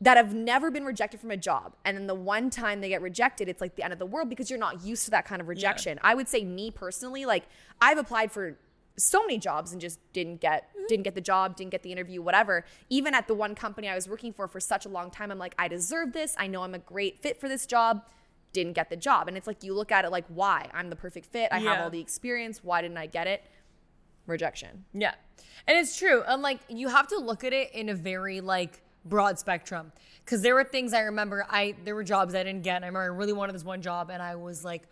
that 0.00 0.16
have 0.16 0.34
never 0.34 0.70
been 0.70 0.84
rejected 0.84 1.20
from 1.20 1.30
a 1.30 1.36
job. 1.36 1.74
And 1.84 1.96
then 1.96 2.06
the 2.06 2.14
one 2.14 2.50
time 2.50 2.82
they 2.82 2.90
get 2.90 3.02
rejected, 3.02 3.48
it's 3.48 3.60
like 3.60 3.74
the 3.74 3.82
end 3.82 3.92
of 3.92 3.98
the 3.98 4.06
world 4.06 4.28
because 4.28 4.48
you're 4.48 4.58
not 4.58 4.84
used 4.84 5.06
to 5.06 5.10
that 5.10 5.24
kind 5.24 5.40
of 5.40 5.48
rejection. 5.48 5.98
I 6.02 6.14
would 6.14 6.28
say 6.28 6.44
me 6.44 6.70
personally, 6.70 7.24
like 7.24 7.44
I've 7.80 7.98
applied 7.98 8.30
for 8.30 8.58
so 8.98 9.22
many 9.22 9.38
jobs 9.38 9.72
and 9.72 9.80
just 9.80 9.98
didn't 10.12 10.40
get 10.40 10.68
mm-hmm. 10.68 10.84
didn't 10.88 11.04
get 11.04 11.14
the 11.14 11.22
job, 11.22 11.56
didn't 11.56 11.70
get 11.70 11.82
the 11.82 11.92
interview, 11.92 12.20
whatever. 12.20 12.66
Even 12.90 13.14
at 13.14 13.26
the 13.26 13.34
one 13.34 13.54
company 13.54 13.88
I 13.88 13.94
was 13.94 14.06
working 14.06 14.34
for 14.34 14.46
for 14.46 14.60
such 14.60 14.84
a 14.84 14.88
long 14.90 15.10
time, 15.10 15.30
I'm 15.30 15.38
like, 15.38 15.54
I 15.58 15.66
deserve 15.66 16.12
this. 16.12 16.34
I 16.38 16.46
know 16.46 16.62
I'm 16.62 16.74
a 16.74 16.78
great 16.78 17.22
fit 17.22 17.40
for 17.40 17.48
this 17.48 17.64
job. 17.64 18.02
Didn't 18.52 18.72
get 18.72 18.90
the 18.90 18.96
job. 18.96 19.28
And 19.28 19.36
it's 19.36 19.46
like 19.46 19.62
you 19.62 19.74
look 19.74 19.92
at 19.92 20.04
it 20.04 20.10
like, 20.10 20.24
why? 20.28 20.68
I'm 20.72 20.90
the 20.90 20.96
perfect 20.96 21.26
fit. 21.26 21.48
I 21.52 21.58
have 21.58 21.80
all 21.80 21.90
the 21.90 22.00
experience. 22.00 22.64
Why 22.64 22.82
didn't 22.82 22.96
I 22.96 23.06
get 23.06 23.26
it? 23.26 23.42
Rejection. 24.26 24.84
Yeah. 24.92 25.14
And 25.66 25.78
it's 25.78 25.96
true. 25.96 26.22
And 26.22 26.42
like 26.42 26.60
you 26.68 26.88
have 26.88 27.08
to 27.08 27.18
look 27.18 27.44
at 27.44 27.52
it 27.52 27.72
in 27.72 27.88
a 27.88 27.94
very 27.94 28.40
like 28.40 28.82
broad 29.04 29.38
spectrum. 29.38 29.92
Cause 30.26 30.42
there 30.42 30.54
were 30.54 30.64
things 30.64 30.92
I 30.92 31.00
remember 31.00 31.46
I 31.48 31.74
there 31.84 31.94
were 31.94 32.04
jobs 32.04 32.34
I 32.34 32.42
didn't 32.42 32.62
get. 32.62 32.76
And 32.76 32.84
I 32.84 32.88
remember 32.88 33.12
I 33.12 33.16
really 33.16 33.32
wanted 33.32 33.54
this 33.54 33.64
one 33.64 33.82
job 33.82 34.10
and 34.10 34.22
I 34.22 34.36
was 34.36 34.64
like 34.64 34.82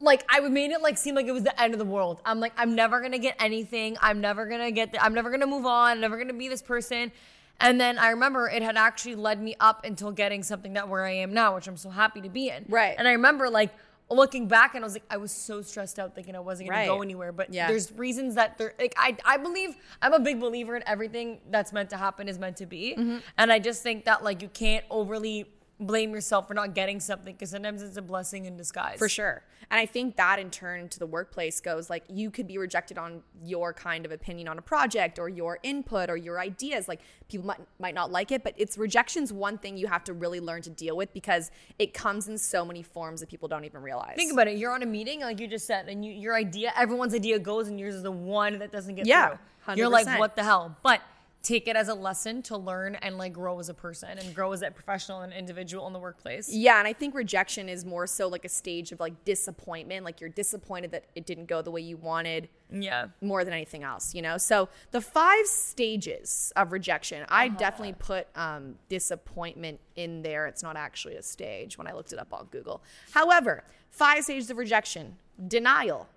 like 0.00 0.24
I 0.28 0.40
made 0.48 0.70
it 0.70 0.80
like 0.80 0.96
seem 0.96 1.14
like 1.14 1.26
it 1.26 1.32
was 1.32 1.42
the 1.42 1.60
end 1.60 1.74
of 1.74 1.78
the 1.78 1.84
world. 1.84 2.20
I'm 2.24 2.40
like, 2.40 2.52
I'm 2.56 2.74
never 2.74 3.00
gonna 3.00 3.18
get 3.18 3.36
anything. 3.38 3.96
I'm 4.00 4.20
never 4.20 4.46
gonna 4.46 4.70
get 4.70 4.92
the, 4.92 5.02
I'm 5.02 5.14
never 5.14 5.30
gonna 5.30 5.46
move 5.46 5.66
on, 5.66 5.92
I'm 5.92 6.00
never 6.00 6.16
gonna 6.16 6.34
be 6.34 6.48
this 6.48 6.62
person. 6.62 7.10
And 7.60 7.80
then 7.80 7.98
I 7.98 8.10
remember 8.10 8.48
it 8.48 8.62
had 8.62 8.76
actually 8.76 9.16
led 9.16 9.42
me 9.42 9.56
up 9.58 9.84
until 9.84 10.12
getting 10.12 10.42
something 10.42 10.74
that 10.74 10.88
where 10.88 11.04
I 11.04 11.12
am 11.12 11.32
now, 11.34 11.54
which 11.56 11.66
I'm 11.66 11.76
so 11.76 11.90
happy 11.90 12.20
to 12.20 12.28
be 12.28 12.50
in. 12.50 12.64
Right. 12.68 12.94
And 12.96 13.08
I 13.08 13.12
remember 13.12 13.50
like 13.50 13.70
looking 14.10 14.46
back 14.48 14.74
and 14.74 14.84
I 14.84 14.86
was 14.86 14.94
like, 14.94 15.04
I 15.10 15.16
was 15.18 15.32
so 15.32 15.60
stressed 15.60 15.98
out 15.98 16.14
thinking 16.14 16.34
I 16.36 16.38
wasn't 16.38 16.68
gonna 16.70 16.80
Right. 16.80 16.86
go 16.86 17.02
anywhere. 17.02 17.32
But 17.32 17.52
Yeah. 17.52 17.66
there's 17.68 17.92
reasons 17.92 18.36
that 18.36 18.56
there 18.58 18.74
like 18.78 18.94
I 18.96 19.16
I 19.24 19.36
believe 19.38 19.74
I'm 20.00 20.12
a 20.14 20.20
big 20.20 20.40
believer 20.40 20.76
in 20.76 20.82
everything 20.86 21.40
that's 21.50 21.72
meant 21.72 21.90
to 21.90 21.96
happen 21.96 22.28
is 22.28 22.38
meant 22.38 22.56
to 22.58 22.66
be. 22.66 22.94
Mm-hmm. 22.96 23.18
And 23.36 23.52
I 23.52 23.58
just 23.58 23.82
think 23.82 24.04
that 24.04 24.22
like 24.24 24.40
you 24.40 24.48
can't 24.48 24.84
overly 24.88 25.46
blame 25.80 26.12
yourself 26.12 26.48
for 26.48 26.54
not 26.54 26.74
getting 26.74 26.98
something 26.98 27.34
because 27.34 27.50
sometimes 27.50 27.82
it's 27.82 27.96
a 27.96 28.02
blessing 28.02 28.46
in 28.46 28.56
disguise. 28.56 28.98
For 28.98 29.08
sure. 29.08 29.42
And 29.70 29.78
I 29.78 29.86
think 29.86 30.16
that 30.16 30.38
in 30.38 30.50
turn 30.50 30.88
to 30.88 30.98
the 30.98 31.06
workplace 31.06 31.60
goes 31.60 31.90
like 31.90 32.04
you 32.08 32.30
could 32.30 32.46
be 32.46 32.58
rejected 32.58 32.98
on 32.98 33.22
your 33.44 33.72
kind 33.72 34.06
of 34.06 34.12
opinion 34.12 34.48
on 34.48 34.58
a 34.58 34.62
project 34.62 35.18
or 35.18 35.28
your 35.28 35.58
input 35.62 36.10
or 36.10 36.16
your 36.16 36.40
ideas. 36.40 36.88
Like 36.88 37.00
people 37.28 37.46
might, 37.46 37.60
might 37.78 37.94
not 37.94 38.10
like 38.10 38.32
it, 38.32 38.42
but 38.42 38.54
it's 38.56 38.78
rejection's 38.78 39.32
one 39.32 39.58
thing 39.58 39.76
you 39.76 39.86
have 39.86 40.04
to 40.04 40.14
really 40.14 40.40
learn 40.40 40.62
to 40.62 40.70
deal 40.70 40.96
with 40.96 41.12
because 41.12 41.50
it 41.78 41.94
comes 41.94 42.28
in 42.28 42.38
so 42.38 42.64
many 42.64 42.82
forms 42.82 43.20
that 43.20 43.28
people 43.28 43.48
don't 43.48 43.64
even 43.64 43.82
realize. 43.82 44.16
Think 44.16 44.32
about 44.32 44.48
it. 44.48 44.56
You're 44.56 44.72
on 44.72 44.82
a 44.82 44.86
meeting, 44.86 45.20
like 45.20 45.38
you 45.38 45.46
just 45.46 45.66
said, 45.66 45.88
and 45.88 46.04
you, 46.04 46.12
your 46.12 46.34
idea, 46.34 46.72
everyone's 46.76 47.14
idea 47.14 47.38
goes, 47.38 47.68
and 47.68 47.78
yours 47.78 47.94
is 47.94 48.02
the 48.02 48.10
one 48.10 48.58
that 48.58 48.72
doesn't 48.72 48.94
get 48.94 49.06
Yeah, 49.06 49.36
through. 49.64 49.76
You're 49.76 49.88
like, 49.88 50.18
what 50.18 50.34
the 50.34 50.42
hell? 50.42 50.76
But 50.82 51.02
take 51.48 51.66
it 51.66 51.76
as 51.76 51.88
a 51.88 51.94
lesson 51.94 52.42
to 52.42 52.56
learn 52.58 52.94
and 52.96 53.16
like 53.16 53.32
grow 53.32 53.58
as 53.58 53.70
a 53.70 53.74
person 53.74 54.18
and 54.18 54.34
grow 54.34 54.52
as 54.52 54.60
a 54.60 54.70
professional 54.70 55.22
and 55.22 55.32
individual 55.32 55.86
in 55.86 55.94
the 55.94 55.98
workplace. 55.98 56.52
Yeah, 56.52 56.78
and 56.78 56.86
I 56.86 56.92
think 56.92 57.14
rejection 57.14 57.70
is 57.70 57.86
more 57.86 58.06
so 58.06 58.28
like 58.28 58.44
a 58.44 58.50
stage 58.50 58.92
of 58.92 59.00
like 59.00 59.24
disappointment. 59.24 60.04
Like 60.04 60.20
you're 60.20 60.28
disappointed 60.28 60.90
that 60.90 61.06
it 61.14 61.24
didn't 61.24 61.46
go 61.46 61.62
the 61.62 61.70
way 61.70 61.80
you 61.80 61.96
wanted 61.96 62.50
Yeah. 62.70 63.06
more 63.22 63.44
than 63.44 63.54
anything 63.54 63.82
else, 63.82 64.14
you 64.14 64.20
know? 64.20 64.36
So 64.36 64.68
the 64.90 65.00
five 65.00 65.46
stages 65.46 66.52
of 66.54 66.70
rejection, 66.72 67.24
I 67.30 67.46
Uh-huh. 67.46 67.56
definitely 67.58 67.94
put 67.94 68.26
um, 68.36 68.74
disappointment 68.90 69.80
in 69.96 70.20
there. 70.22 70.46
It's 70.46 70.62
not 70.62 70.76
actually 70.76 71.16
a 71.16 71.22
stage 71.22 71.78
when 71.78 71.86
I 71.86 71.92
looked 71.94 72.12
it 72.12 72.18
up 72.18 72.34
on 72.34 72.46
Google. 72.50 72.82
However, 73.12 73.64
five 73.90 74.24
stages 74.24 74.50
of 74.50 74.58
rejection 74.58 75.16
denial. 75.46 76.08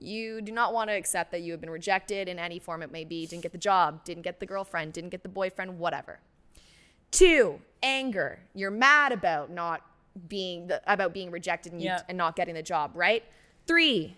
You 0.00 0.40
do 0.40 0.52
not 0.52 0.72
want 0.72 0.90
to 0.90 0.94
accept 0.94 1.32
that 1.32 1.40
you 1.42 1.52
have 1.52 1.60
been 1.60 1.70
rejected 1.70 2.28
in 2.28 2.38
any 2.38 2.58
form 2.58 2.82
it 2.82 2.92
may 2.92 3.04
be. 3.04 3.26
Didn't 3.26 3.42
get 3.42 3.52
the 3.52 3.58
job, 3.58 4.04
didn't 4.04 4.22
get 4.22 4.38
the 4.40 4.46
girlfriend, 4.46 4.92
didn't 4.92 5.10
get 5.10 5.22
the 5.24 5.28
boyfriend, 5.28 5.78
whatever. 5.78 6.20
Two, 7.10 7.60
anger. 7.82 8.38
You're 8.54 8.70
mad 8.70 9.12
about 9.12 9.50
not 9.50 9.82
being 10.28 10.68
the, 10.68 10.80
about 10.90 11.12
being 11.12 11.30
rejected 11.30 11.72
and, 11.72 11.80
you, 11.82 11.88
Yeah. 11.88 12.02
and 12.08 12.16
not 12.16 12.36
getting 12.36 12.54
the 12.54 12.62
job, 12.62 12.92
right? 12.94 13.24
Three, 13.66 14.16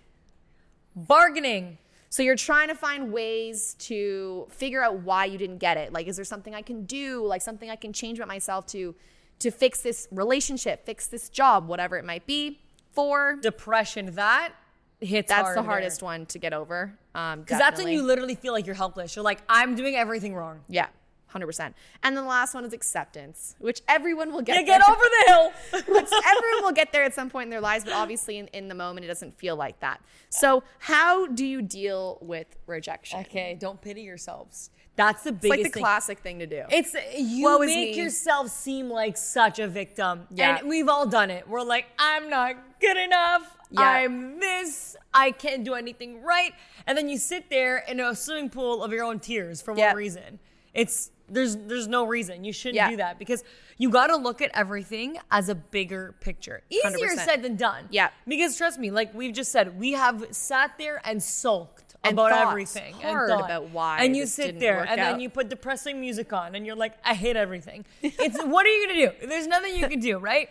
Bargaining. 0.96 1.78
so 2.08 2.22
you're 2.22 2.36
trying 2.36 2.68
to 2.68 2.74
find 2.74 3.12
ways 3.12 3.74
to 3.78 4.46
figure 4.50 4.82
out 4.82 5.00
why 5.00 5.24
you 5.24 5.38
didn't 5.38 5.58
get 5.58 5.76
it. 5.76 5.92
Like, 5.92 6.08
is 6.08 6.16
there 6.16 6.24
something 6.24 6.54
I 6.54 6.62
can 6.62 6.84
do? 6.84 7.24
Like 7.24 7.42
something 7.42 7.70
I 7.70 7.76
can 7.76 7.92
change 7.92 8.18
about 8.18 8.28
myself 8.28 8.66
to 8.68 8.94
to 9.38 9.50
fix 9.50 9.80
this 9.80 10.06
relationship, 10.10 10.84
fix 10.84 11.06
this 11.06 11.30
job, 11.30 11.66
whatever 11.66 11.96
it 11.96 12.04
might 12.04 12.26
be. 12.26 12.60
Four, 12.92 13.36
Depression. 13.40 14.14
That 14.16 14.52
hits 15.00 15.28
that's 15.28 15.54
the 15.54 15.62
hardest 15.62 16.02
one 16.02 16.26
to 16.26 16.38
get 16.38 16.52
over. 16.52 16.92
Um, 17.14 17.40
Because 17.40 17.58
that's 17.58 17.82
when 17.82 17.92
you 17.92 18.02
literally 18.02 18.34
feel 18.34 18.52
like 18.52 18.66
you're 18.66 18.74
helpless. 18.74 19.16
You're 19.16 19.24
like, 19.24 19.42
I'm 19.48 19.74
doing 19.74 19.94
everything 19.96 20.34
wrong. 20.34 20.60
yeah. 20.68 20.88
100%. 21.32 21.60
And 21.60 21.74
then 22.02 22.24
the 22.24 22.28
last 22.28 22.54
one 22.54 22.64
is 22.64 22.72
acceptance, 22.72 23.54
which 23.60 23.82
everyone 23.86 24.32
will 24.32 24.42
get 24.42 24.58
You 24.58 24.66
get 24.66 24.82
over 24.88 25.00
the 25.00 25.24
hill. 25.28 25.52
which 25.72 26.10
everyone 26.26 26.64
will 26.64 26.72
get 26.72 26.90
there 26.92 27.04
at 27.04 27.14
some 27.14 27.30
point 27.30 27.44
in 27.44 27.50
their 27.50 27.60
lives, 27.60 27.84
but 27.84 27.92
obviously 27.92 28.38
in, 28.38 28.48
in 28.48 28.66
the 28.66 28.74
moment 28.74 29.04
it 29.04 29.08
doesn't 29.08 29.34
feel 29.38 29.54
like 29.54 29.78
that. 29.78 30.00
So, 30.28 30.64
how 30.80 31.28
do 31.28 31.44
you 31.44 31.62
deal 31.62 32.18
with 32.20 32.48
rejection? 32.66 33.20
okay, 33.20 33.56
don't 33.58 33.80
pity 33.80 34.02
yourselves. 34.02 34.70
That's 34.96 35.22
the 35.22 35.30
It's 35.30 35.38
biggest 35.40 35.58
like 35.58 35.62
the 35.64 35.70
thing. 35.70 35.82
classic 35.82 36.18
thing 36.18 36.38
to 36.40 36.46
do. 36.46 36.62
It's 36.70 36.94
you 37.16 37.44
Woe 37.44 37.58
make 37.60 37.96
yourself 37.96 38.48
seem 38.48 38.90
like 38.90 39.16
such 39.16 39.58
a 39.58 39.66
victim. 39.66 40.26
Yeah. 40.30 40.58
And 40.58 40.68
we've 40.68 40.88
all 40.88 41.06
done 41.06 41.30
it. 41.30 41.48
We're 41.48 41.62
like, 41.62 41.86
I'm 41.98 42.28
not 42.28 42.56
good 42.80 42.96
enough. 42.98 43.42
Yeah. 43.70 43.80
I'm 43.82 44.38
this. 44.40 44.96
I 45.14 45.30
can't 45.30 45.64
do 45.64 45.74
anything 45.74 46.22
right. 46.22 46.52
And 46.86 46.98
then 46.98 47.08
you 47.08 47.16
sit 47.18 47.48
there 47.50 47.78
in 47.88 48.00
a 48.00 48.14
swimming 48.14 48.50
pool 48.50 48.82
of 48.82 48.92
your 48.92 49.04
own 49.04 49.20
tears 49.20 49.62
for 49.62 49.74
Yeah. 49.76 49.88
what 49.88 49.96
reason? 49.96 50.38
It's 50.74 51.10
there's 51.28 51.56
there's 51.56 51.86
no 51.86 52.04
reason. 52.06 52.44
You 52.44 52.52
shouldn't 52.52 52.74
Yeah. 52.76 52.90
do 52.90 52.96
that 52.96 53.18
because 53.18 53.44
you 53.78 53.88
got 53.88 54.08
to 54.08 54.16
look 54.16 54.42
at 54.42 54.50
everything 54.52 55.16
as 55.30 55.48
a 55.48 55.54
bigger 55.54 56.14
picture. 56.20 56.62
Easier 56.68 56.90
100%. 57.08 57.18
said 57.24 57.42
than 57.42 57.56
done. 57.56 57.86
Yeah. 57.90 58.10
Because 58.26 58.56
trust 58.58 58.78
me, 58.78 58.90
like 58.90 59.14
we've 59.14 59.32
just 59.32 59.52
said, 59.52 59.78
we 59.78 59.92
have 59.92 60.26
sat 60.32 60.72
there 60.76 61.00
and 61.04 61.22
sulked 61.22 61.89
And 62.02 62.14
about 62.14 62.32
everything 62.32 62.94
hard 62.94 63.30
and 63.30 63.38
thought. 63.40 63.44
about 63.50 63.70
why 63.70 63.98
And 64.02 64.16
you 64.16 64.24
sit 64.26 64.58
there 64.58 64.84
and 64.88 64.98
then 64.98 65.20
you 65.20 65.28
put 65.28 65.48
depressing 65.50 66.00
music 66.00 66.32
on 66.32 66.54
and 66.54 66.64
you're 66.66 66.76
like, 66.76 66.94
I 67.04 67.12
hate 67.14 67.36
everything. 67.36 67.84
It's 68.02 68.38
what 68.42 68.64
are 68.66 68.68
you 68.70 68.86
gonna 68.88 69.00
do? 69.20 69.26
There's 69.28 69.46
nothing 69.46 69.76
you 69.76 69.86
can 69.86 70.00
do, 70.00 70.18
right? 70.18 70.48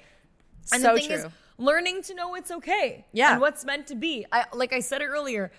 And 0.72 0.82
So 0.82 0.94
the 0.94 1.00
thing 1.00 1.12
is 1.12 1.22
true. 1.22 1.32
learning 1.58 2.03
to 2.03 2.13
know 2.13 2.36
it's 2.36 2.51
okay. 2.51 3.06
Yeah. 3.13 3.32
And 3.34 3.41
what's 3.41 3.65
meant 3.65 3.88
to 3.88 3.96
be. 3.96 4.25
I 4.32 4.46
like 4.53 4.74
I 4.74 4.79
said 4.79 5.01
it 5.01 5.06
earlier. 5.08 5.51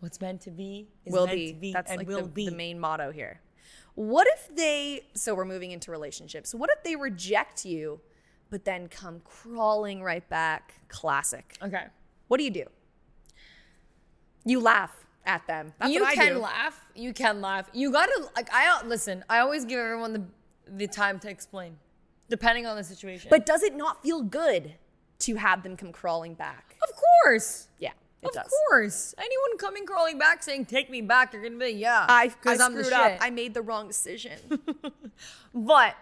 What's 0.00 0.20
meant 0.20 0.40
to 0.42 0.50
be 0.50 0.88
is 1.06 1.12
will 1.12 1.26
meant 1.26 1.38
be. 1.38 1.52
to 1.52 1.58
be 1.58 1.72
That's 1.72 1.90
and 1.90 1.98
like 1.98 2.08
will 2.08 2.22
the, 2.22 2.28
be. 2.28 2.48
the 2.48 2.54
main 2.56 2.78
motto 2.80 3.10
here. 3.12 3.40
What 3.94 4.26
if 4.34 4.54
they, 4.54 5.02
so 5.14 5.34
we're 5.36 5.44
moving 5.44 5.70
into 5.70 5.92
relationships. 5.92 6.52
What 6.52 6.68
if 6.76 6.82
they 6.82 6.96
reject 6.96 7.64
you, 7.64 8.00
but 8.50 8.64
then 8.64 8.88
come 8.88 9.20
crawling 9.24 10.02
right 10.02 10.28
back? 10.28 10.74
Classic. 10.88 11.56
okay. 11.62 11.84
What 12.26 12.38
do 12.38 12.44
you 12.44 12.50
do? 12.50 12.64
You 14.44 14.60
laugh 14.60 14.92
at 15.26 15.46
them. 15.46 15.72
That's 15.78 15.92
you 15.92 16.00
what 16.02 16.10
I 16.10 16.14
can 16.14 16.32
do. 16.34 16.38
laugh. 16.40 16.80
You 16.94 17.12
can 17.12 17.40
laugh. 17.40 17.68
You 17.72 17.90
gotta 17.92 18.28
like 18.36 18.48
I 18.52 18.82
listen, 18.84 19.24
I 19.28 19.38
always 19.38 19.64
give 19.64 19.78
everyone 19.78 20.12
the 20.12 20.22
the 20.66 20.86
time 20.86 21.18
to 21.20 21.28
explain. 21.30 21.76
Depending 22.28 22.66
on 22.66 22.76
the 22.76 22.84
situation. 22.84 23.28
But 23.30 23.44
does 23.46 23.62
it 23.62 23.74
not 23.74 24.02
feel 24.02 24.22
good 24.22 24.74
to 25.20 25.34
have 25.36 25.62
them 25.62 25.76
come 25.76 25.92
crawling 25.92 26.34
back? 26.34 26.76
of 26.82 26.88
course. 27.22 27.68
Yeah, 27.78 27.90
it 28.22 28.28
of 28.28 28.32
does. 28.34 28.52
course. 28.68 29.14
Anyone 29.18 29.58
coming 29.58 29.84
crawling 29.86 30.18
back 30.18 30.42
saying, 30.42 30.64
take 30.66 30.90
me 30.90 31.00
back, 31.02 31.32
you're 31.32 31.42
gonna 31.42 31.56
be 31.58 31.70
yeah. 31.72 32.06
I, 32.08 32.24
I 32.24 32.28
Because 32.28 32.60
I'm 32.60 32.74
the 32.74 32.84
screwed 32.84 32.98
up. 32.98 33.18
I 33.20 33.30
made 33.30 33.52
the 33.54 33.62
wrong 33.62 33.88
decision. 33.88 34.38
But 35.54 35.94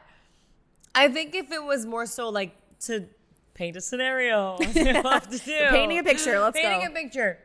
I 0.95 1.09
think 1.09 1.35
if 1.35 1.51
it 1.53 1.63
was 1.63 1.85
more 1.87 2.07
so 2.07 2.29
like 2.29 2.55
to 2.81 3.07
paint 3.55 3.77
a 3.77 3.81
scenario, 3.81 4.57
as 4.61 4.75
we 4.75 4.83
to 4.85 5.39
do. 5.45 5.59
Painting 5.71 5.99
a 5.99 6.03
picture, 6.05 6.39
let's 6.41 6.59
Painting 6.59 6.87
go. 6.87 6.93
a 6.93 7.03
picture. 7.03 7.39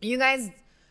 You 0.00 0.18
guys, 0.18 0.50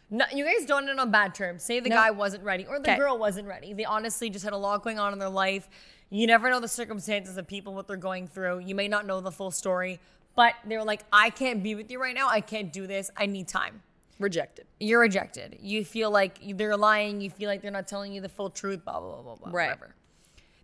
no, 0.09 0.25
you 0.33 0.45
guys 0.45 0.65
don't 0.65 0.87
end 0.89 0.99
on 0.99 1.11
bad 1.11 1.33
terms. 1.35 1.63
Say 1.63 1.79
the 1.79 1.89
No. 1.89 1.95
guy 1.95 2.11
wasn't 2.11 2.43
ready 2.43 2.65
or 2.65 2.79
the 2.79 2.85
'Kay. 2.85 2.97
girl 2.97 3.17
wasn't 3.17 3.47
ready. 3.47 3.73
They 3.73 3.85
honestly 3.85 4.29
just 4.29 4.43
had 4.43 4.53
a 4.53 4.57
lot 4.57 4.83
going 4.83 4.99
on 4.99 5.13
in 5.13 5.19
their 5.19 5.29
life. 5.29 5.67
You 6.09 6.27
never 6.27 6.49
know 6.49 6.59
the 6.59 6.67
circumstances 6.67 7.37
of 7.37 7.47
people, 7.47 7.73
what 7.73 7.87
they're 7.87 7.97
going 7.97 8.27
through. 8.27 8.59
You 8.59 8.75
may 8.75 8.87
not 8.87 9.05
know 9.05 9.19
the 9.21 9.31
full 9.31 9.51
story, 9.51 9.99
but 10.35 10.53
they 10.65 10.77
were 10.77 10.83
like, 10.83 11.03
I 11.11 11.29
can't 11.31 11.63
be 11.63 11.73
with 11.75 11.89
you 11.91 11.99
right 11.99 12.13
now. 12.15 12.27
I 12.29 12.41
can't 12.41 12.71
do 12.71 12.85
this. 12.87 13.09
I 13.17 13.25
need 13.25 13.47
time 13.47 13.81
Rejected. 14.19 14.67
you're 14.79 14.99
rejected. 14.99 15.57
You 15.59 15.83
feel 15.83 16.11
like 16.11 16.37
they're 16.57 16.77
lying. 16.77 17.19
You 17.21 17.29
feel 17.31 17.49
like 17.49 17.61
they're 17.61 17.71
not 17.71 17.87
telling 17.87 18.13
you 18.13 18.21
the 18.21 18.29
full 18.29 18.49
truth. 18.51 18.83
Blah 18.85 18.99
blah 18.99 19.09
blah 19.13 19.21
blah 19.21 19.35
blah. 19.35 19.49
Right. 19.51 19.67
Whatever. 19.69 19.95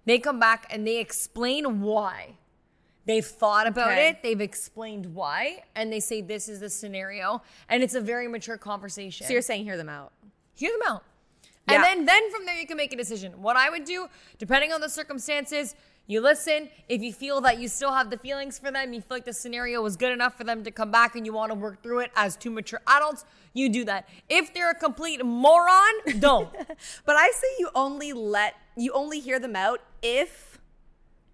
They 0.06 0.18
come 0.20 0.40
back 0.40 0.68
and 0.72 0.86
they 0.88 0.98
explain 0.98 1.82
why. 1.82 2.38
They've 3.10 3.26
thought 3.26 3.66
about 3.66 3.92
Okay. 3.94 4.10
it. 4.10 4.22
They've 4.22 4.40
explained 4.40 5.16
why, 5.16 5.64
and 5.76 5.92
they 5.92 6.00
say 6.00 6.22
this 6.22 6.48
is 6.48 6.60
the 6.60 6.70
scenario, 6.70 7.42
and 7.68 7.82
it's 7.82 7.96
a 7.96 8.02
very 8.02 8.28
mature 8.28 8.56
conversation. 8.56 9.26
So 9.26 9.34
you're 9.34 9.42
saying 9.42 9.64
hear 9.64 9.78
them 9.78 9.90
out. 9.90 10.12
Hear 10.54 10.72
them 10.72 10.88
out, 10.88 11.04
Yeah. 11.68 11.76
and 11.76 11.84
then 11.84 12.06
then 12.06 12.30
from 12.32 12.46
there 12.46 12.56
you 12.56 12.68
can 12.68 12.78
make 12.78 12.94
a 12.94 12.96
decision. 12.96 13.42
What 13.42 13.56
I 13.58 13.72
would 13.72 13.84
do, 13.86 14.10
depending 14.38 14.72
on 14.72 14.80
the 14.80 14.90
circumstances, 14.90 15.74
you 16.06 16.22
listen. 16.22 16.70
If 16.88 17.02
you 17.02 17.12
feel 17.12 17.42
that 17.42 17.60
you 17.60 17.68
still 17.68 17.94
have 17.94 18.12
the 18.12 18.18
feelings 18.18 18.60
for 18.60 18.70
them, 18.72 18.94
you 18.94 19.02
feel 19.02 19.18
like 19.18 19.26
the 19.26 19.34
scenario 19.34 19.82
was 19.82 19.96
good 19.96 20.12
enough 20.12 20.38
for 20.38 20.44
them 20.44 20.64
to 20.64 20.70
come 20.72 20.92
back, 20.92 21.16
and 21.16 21.26
you 21.26 21.34
want 21.34 21.52
to 21.52 21.56
work 21.58 21.82
through 21.82 22.00
it 22.02 22.12
as 22.16 22.36
two 22.36 22.52
mature 22.52 22.82
adults, 22.88 23.26
you 23.54 23.70
do 23.70 23.86
that. 23.86 24.08
If 24.30 24.54
they're 24.54 24.70
a 24.70 24.76
complete 24.76 25.24
moron, 25.26 25.94
don't. 26.20 26.50
But 27.06 27.16
I 27.16 27.32
say 27.32 27.48
you 27.58 27.70
only 27.74 28.14
let 28.14 28.54
you 28.76 28.92
only 28.94 29.20
hear 29.20 29.40
them 29.40 29.56
out 29.56 29.82
if 30.04 30.49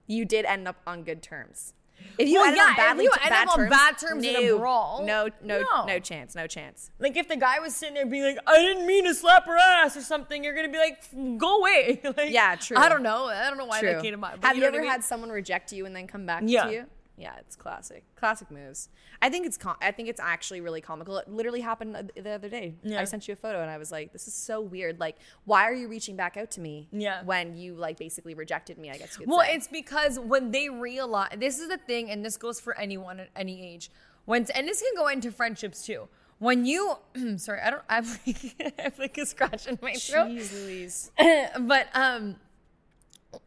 you 0.07 0.25
did 0.25 0.45
end 0.45 0.67
up 0.67 0.77
on 0.85 1.03
good 1.03 1.21
terms. 1.21 1.73
If 2.17 2.27
you 2.27 2.35
Well, 2.35 2.45
ended 2.45 2.57
yeah, 2.57 2.63
on 2.65 2.71
if 2.71 2.77
badly 2.77 3.03
you 3.05 3.11
end 3.11 3.29
bad 3.29 3.47
up 3.47 3.53
on 3.53 3.57
terms, 3.59 3.69
bad 3.69 3.97
terms 3.97 4.25
in 4.25 4.35
a 4.35 4.41
no, 4.47 4.57
brawl, 4.59 5.05
no, 5.05 5.29
no, 5.41 5.61
no. 5.61 5.85
no, 5.85 5.99
chance, 5.99 6.35
no 6.35 6.45
chance. 6.45 6.91
Like 6.99 7.15
if 7.15 7.27
the 7.29 7.37
guy 7.37 7.59
was 7.59 7.73
sitting 7.73 7.95
there 7.95 8.05
being 8.05 8.23
like, 8.23 8.37
"I 8.45 8.57
didn't 8.61 8.85
mean 8.85 9.05
to 9.05 9.13
slap 9.15 9.45
her 9.45 9.57
ass" 9.57 9.95
or 9.95 10.01
something, 10.01 10.43
you're 10.43 10.53
gonna 10.55 10.69
be 10.69 10.77
like, 10.77 11.03
"Go 11.39 11.59
away." 11.59 12.01
like, 12.17 12.31
Yeah, 12.31 12.55
true. 12.55 12.77
I 12.77 12.89
don't 12.89 13.01
know. 13.01 13.25
I 13.25 13.47
don't 13.49 13.57
know 13.57 13.65
why 13.65 13.79
True. 13.79 13.93
that 13.93 14.01
came 14.01 14.11
to 14.11 14.17
mind. 14.17 14.39
Have 14.43 14.55
you, 14.57 14.61
know 14.61 14.67
ever 14.67 14.77
I 14.77 14.81
mean? 14.81 14.89
had 14.89 15.03
someone 15.05 15.29
reject 15.29 15.71
you 15.71 15.85
and 15.85 15.95
then 15.95 16.05
come 16.05 16.25
back 16.25 16.43
Yeah. 16.45 16.65
to 16.65 16.71
you? 16.73 16.85
Yeah, 17.17 17.33
it's 17.39 17.55
classic. 17.55 18.03
Classic 18.15 18.51
moves. 18.51 18.89
I 19.21 19.29
think 19.29 19.45
it's 19.45 19.57
com- 19.57 19.77
I 19.81 19.91
think 19.91 20.09
it's 20.09 20.19
actually 20.19 20.59
really 20.59 20.81
comical. 20.81 21.17
It 21.17 21.29
literally 21.29 21.61
happened 21.61 22.11
the 22.15 22.29
other 22.31 22.49
day. 22.49 22.75
Yeah. 22.83 22.99
I 22.99 23.05
sent 23.05 23.27
you 23.27 23.33
a 23.33 23.37
photo 23.37 23.61
and 23.61 23.71
I 23.71 23.77
was 23.77 23.91
like, 23.91 24.11
"This 24.11 24.27
is 24.27 24.33
so 24.33 24.59
weird. 24.59 24.99
Like, 24.99 25.15
why 25.45 25.63
are 25.63 25.73
you 25.73 25.87
reaching 25.87 26.15
back 26.17 26.35
out 26.35 26.51
to 26.51 26.61
me? 26.61 26.89
Yeah. 26.91 27.23
when 27.23 27.55
you 27.55 27.75
like 27.75 27.97
basically 27.97 28.33
rejected 28.33 28.77
me? 28.77 28.89
I 28.91 28.97
guess 28.97 29.13
you 29.13 29.19
could 29.25 29.29
Well, 29.29 29.41
say. 29.45 29.55
it's 29.55 29.67
because 29.67 30.19
when 30.19 30.51
they 30.51 30.69
realize 30.69 31.35
this 31.37 31.59
is 31.59 31.69
the 31.69 31.77
thing, 31.77 32.11
and 32.11 32.23
this 32.25 32.35
goes 32.37 32.59
for 32.59 32.77
anyone 32.77 33.19
at 33.21 33.29
any 33.35 33.65
age. 33.65 33.89
When 34.25 34.45
and 34.53 34.67
this 34.67 34.81
can 34.81 34.91
go 34.95 35.07
into 35.07 35.31
friendships 35.31 35.85
too. 35.85 36.07
When 36.39 36.65
you, 36.65 36.97
sorry, 37.37 37.61
I 37.61 37.69
don't, 37.69 37.83
I 37.87 37.95
have 37.95 38.19
like, 38.27 38.55
I 38.79 38.81
have 38.81 38.99
like 38.99 39.17
a 39.17 39.25
scratch 39.25 39.67
in 39.67 39.79
my 39.81 39.93
throat. 39.93 40.27
Jeez 40.31 40.51
Louise. 40.65 41.11
but 41.61 41.87
um 41.93 42.35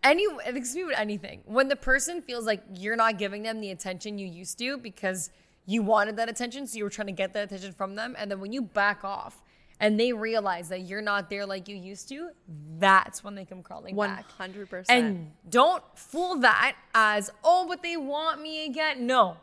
any 0.03 0.27
excuse 0.45 0.75
me 0.77 0.85
with 0.85 0.99
anything 0.99 1.43
when 1.45 1.69
the 1.69 1.77
person 1.77 2.23
feels 2.23 2.47
like 2.47 2.63
you're 2.75 2.97
not 2.97 3.19
giving 3.19 3.43
them 3.43 3.61
the 3.61 3.71
attention 3.71 4.19
you 4.19 4.27
used 4.27 4.59
to 4.59 4.79
because 4.79 5.31
you 5.67 5.83
wanted 5.83 6.17
that 6.17 6.29
attention 6.29 6.67
so 6.67 6.79
you 6.79 6.85
were 6.85 6.91
trying 6.91 7.07
to 7.07 7.13
get 7.13 7.33
that 7.35 7.45
attention 7.45 7.73
from 7.73 7.95
them 7.95 8.15
and 8.19 8.31
then 8.31 8.41
when 8.41 8.53
you 8.53 8.63
back 8.63 9.05
off 9.05 9.43
and 9.81 9.99
they 9.99 10.13
realize 10.13 10.69
that 10.71 10.81
you're 10.81 11.03
not 11.03 11.31
there 11.31 11.47
like 11.47 11.69
you 11.69 11.77
used 11.77 12.09
to, 12.09 12.31
that's 12.79 13.23
when 13.23 13.35
they 13.35 13.45
come 13.45 13.63
crawling 13.63 13.95
back. 13.97 14.27
100%. 14.39 14.85
And 14.89 15.31
don't 15.49 15.83
fool 15.95 16.41
that 16.41 16.77
as, 16.95 17.31
oh, 17.45 17.67
but 17.69 17.83
they 17.83 17.97
want 17.97 18.41
me 18.41 18.67
again. 18.67 19.07
No. 19.07 19.37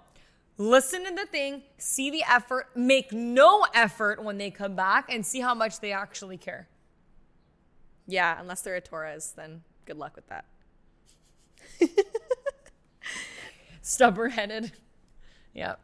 Listen 0.58 1.06
to 1.06 1.12
the 1.14 1.26
thing, 1.26 1.64
see 1.78 2.10
the 2.10 2.24
effort, 2.30 2.68
make 2.76 3.12
no 3.12 3.66
effort 3.74 4.24
when 4.24 4.38
they 4.38 4.52
come 4.52 4.76
back, 4.76 5.06
and 5.10 5.26
see 5.26 5.42
how 5.42 5.54
much 5.54 5.80
they 5.80 5.92
actually 5.92 6.38
care. 6.38 6.68
yeah, 8.08 8.40
unless 8.40 8.62
they're 8.62 8.76
a 8.76 8.82
Taurus, 8.82 9.34
then 9.36 9.64
good 9.86 9.98
luck 9.98 10.16
with 10.16 10.28
that. 10.28 10.46
Stubborn 13.82 14.32
headed. 14.32 14.72
Yep. 15.54 15.80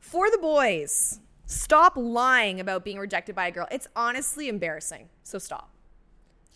For 0.00 0.30
the 0.30 0.38
boys, 0.38 1.20
stop 1.46 1.94
lying 1.96 2.60
about 2.60 2.84
being 2.84 2.98
rejected 2.98 3.34
by 3.34 3.48
a 3.48 3.50
girl. 3.50 3.66
It's 3.70 3.88
honestly 3.96 4.48
embarrassing. 4.48 5.08
So 5.22 5.38
stop. 5.38 5.70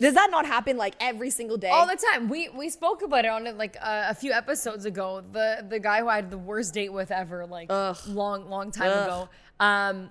Does 0.00 0.14
that 0.14 0.30
not 0.30 0.46
happen 0.46 0.78
like 0.78 0.94
every 0.98 1.28
single 1.28 1.58
day? 1.58 1.68
All 1.68 1.86
the 1.86 1.96
time. 2.12 2.28
We 2.28 2.48
we 2.48 2.70
spoke 2.70 3.02
about 3.02 3.26
it 3.26 3.28
on 3.28 3.58
like 3.58 3.76
uh, 3.80 4.06
a 4.08 4.14
few 4.14 4.32
episodes 4.32 4.86
ago. 4.86 5.22
The 5.32 5.64
the 5.68 5.78
guy 5.78 6.00
who 6.00 6.08
I 6.08 6.16
had 6.16 6.30
the 6.30 6.38
worst 6.38 6.72
date 6.72 6.90
with 6.90 7.10
ever, 7.10 7.44
like 7.44 7.66
Ugh. 7.68 7.98
long 8.08 8.48
long 8.48 8.70
time 8.70 8.90
Ugh. 8.90 9.06
ago, 9.06 9.28
um, 9.60 10.10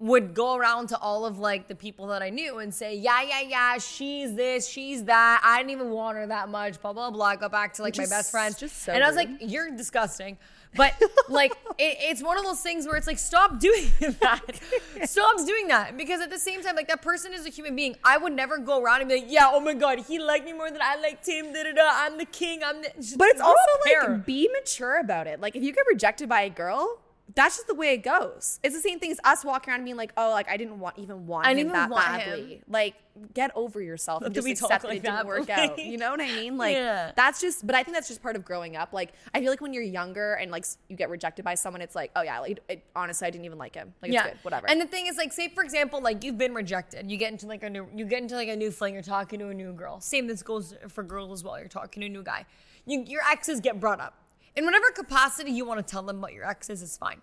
would 0.00 0.32
go 0.32 0.54
around 0.54 0.88
to 0.88 0.98
all 0.98 1.26
of 1.26 1.38
like 1.38 1.66
the 1.66 1.74
people 1.74 2.06
that 2.08 2.22
I 2.22 2.30
knew 2.30 2.58
and 2.58 2.72
say, 2.72 2.94
yeah 2.96 3.22
yeah 3.22 3.40
yeah, 3.40 3.78
she's 3.78 4.34
this, 4.34 4.68
she's 4.68 5.04
that. 5.04 5.40
I 5.44 5.58
didn't 5.58 5.70
even 5.70 5.90
want 5.90 6.16
her 6.16 6.26
that 6.26 6.48
much. 6.48 6.80
Blah 6.80 6.92
blah 6.92 7.10
blah. 7.10 7.26
I 7.26 7.36
got 7.36 7.50
back 7.50 7.74
to 7.74 7.82
like 7.82 7.96
Which 7.96 8.08
my 8.08 8.16
best 8.16 8.30
friend. 8.30 8.56
just 8.56 8.82
so 8.82 8.92
and 8.92 9.02
I 9.02 9.06
was 9.08 9.16
like, 9.16 9.28
you're 9.40 9.70
disgusting. 9.76 10.38
But 10.76 10.94
like, 11.28 11.52
it, 11.78 11.96
it's 12.00 12.22
one 12.22 12.36
of 12.38 12.44
those 12.44 12.60
things 12.60 12.86
where 12.86 12.96
it's 12.96 13.06
like, 13.06 13.18
stop 13.18 13.58
doing 13.58 13.90
that. 14.20 14.60
stop 15.04 15.44
doing 15.46 15.68
that 15.68 15.96
because 15.96 16.20
at 16.20 16.30
the 16.30 16.38
same 16.38 16.62
time, 16.62 16.76
like 16.76 16.88
that 16.88 17.02
person 17.02 17.32
is 17.32 17.46
a 17.46 17.48
human 17.50 17.74
being. 17.74 17.96
I 18.04 18.18
would 18.18 18.34
never 18.34 18.58
go 18.58 18.80
around 18.80 19.00
and 19.00 19.08
be 19.08 19.16
like, 19.16 19.30
yeah, 19.30 19.48
oh 19.50 19.60
my 19.60 19.74
god, 19.74 20.00
he 20.06 20.18
liked 20.18 20.44
me 20.44 20.52
more 20.52 20.70
than 20.70 20.82
I 20.82 20.96
liked 21.00 21.26
him. 21.26 21.52
Da 21.52 21.64
da 21.64 21.72
da. 21.72 21.88
I'm 21.90 22.18
the 22.18 22.26
king. 22.26 22.60
I'm 22.64 22.82
the. 22.82 23.14
But 23.16 23.28
it's 23.28 23.40
also 23.40 23.58
like 23.86 24.26
be 24.26 24.48
mature 24.60 25.00
about 25.00 25.26
it. 25.26 25.40
Like 25.40 25.56
if 25.56 25.62
you 25.62 25.72
get 25.72 25.84
rejected 25.88 26.28
by 26.28 26.42
a 26.42 26.50
girl, 26.50 27.00
that's 27.38 27.56
just 27.56 27.68
the 27.68 27.74
way 27.74 27.92
it 27.94 27.98
goes. 27.98 28.58
It's 28.64 28.74
the 28.74 28.80
same 28.80 28.98
thing 28.98 29.12
as 29.12 29.20
us 29.22 29.44
walking 29.44 29.70
around 29.70 29.80
and 29.80 29.84
being 29.84 29.96
like, 29.96 30.12
"Oh, 30.16 30.30
like 30.30 30.48
I 30.48 30.56
didn't 30.56 30.80
want 30.80 30.98
even 30.98 31.26
want 31.28 31.46
I 31.46 31.52
him 31.52 31.56
didn't 31.58 31.72
that 31.72 31.78
even 31.84 31.90
want 31.90 32.06
badly." 32.06 32.54
him. 32.54 32.62
Like 32.68 32.94
get 33.32 33.50
over 33.54 33.80
yourself 33.80 34.22
and 34.22 34.34
just 34.34 34.46
accept 34.46 34.82
that 34.82 34.84
like 34.84 34.98
it 34.98 35.02
didn't 35.04 35.26
work 35.26 35.48
out. 35.48 35.78
You 35.78 35.98
know 35.98 36.10
what 36.10 36.20
I 36.20 36.26
mean? 36.26 36.56
Like 36.56 36.74
Yeah. 36.74 37.12
that's 37.16 37.40
just. 37.40 37.64
But 37.64 37.76
I 37.76 37.84
think 37.84 37.96
that's 37.96 38.08
just 38.08 38.22
part 38.22 38.34
of 38.34 38.44
growing 38.44 38.74
up. 38.74 38.92
Like 38.92 39.12
I 39.32 39.40
feel 39.40 39.50
like 39.50 39.60
when 39.60 39.72
you're 39.72 39.84
younger 39.84 40.34
and 40.34 40.50
like 40.50 40.64
you 40.88 40.96
get 40.96 41.10
rejected 41.10 41.44
by 41.44 41.54
someone, 41.54 41.80
it's 41.80 41.94
like, 41.94 42.10
"Oh 42.16 42.22
yeah, 42.22 42.40
like 42.40 42.58
it, 42.68 42.84
honestly, 42.96 43.28
I 43.28 43.30
didn't 43.30 43.44
even 43.44 43.58
like 43.58 43.76
him. 43.76 43.94
Like 44.02 44.12
it's 44.12 44.22
good, 44.22 44.38
whatever." 44.42 44.68
And 44.68 44.80
the 44.80 44.86
thing 44.86 45.06
is, 45.06 45.16
like, 45.16 45.32
say 45.32 45.48
for 45.48 45.62
example, 45.62 46.00
like 46.02 46.24
you've 46.24 46.38
been 46.38 46.54
rejected. 46.54 47.08
You 47.08 47.16
get 47.18 47.30
into 47.30 47.46
like 47.46 47.62
a 47.62 47.70
new, 47.70 47.86
you 47.94 48.04
get 48.04 48.20
into 48.22 48.34
like 48.34 48.48
a 48.48 48.56
new 48.56 48.72
fling. 48.72 48.94
You're 48.94 49.02
talking 49.04 49.38
to 49.38 49.48
a 49.48 49.54
new 49.54 49.72
girl. 49.72 50.00
Same 50.00 50.26
this 50.26 50.42
goes 50.42 50.74
for 50.88 51.04
girls 51.04 51.30
as 51.38 51.44
well. 51.44 51.56
You're 51.58 51.68
talking 51.68 52.00
to 52.00 52.06
a 52.06 52.10
new 52.10 52.24
guy. 52.24 52.46
You, 52.84 53.04
your 53.06 53.22
exes 53.30 53.60
get 53.60 53.78
brought 53.78 54.00
up 54.00 54.14
in 54.56 54.64
whatever 54.64 54.90
capacity 54.90 55.52
you 55.52 55.64
want 55.64 55.78
to 55.84 55.88
tell 55.88 56.02
them 56.02 56.18
about 56.18 56.32
your 56.32 56.44
exes 56.44 56.82
is 56.82 56.96
fine. 56.96 57.20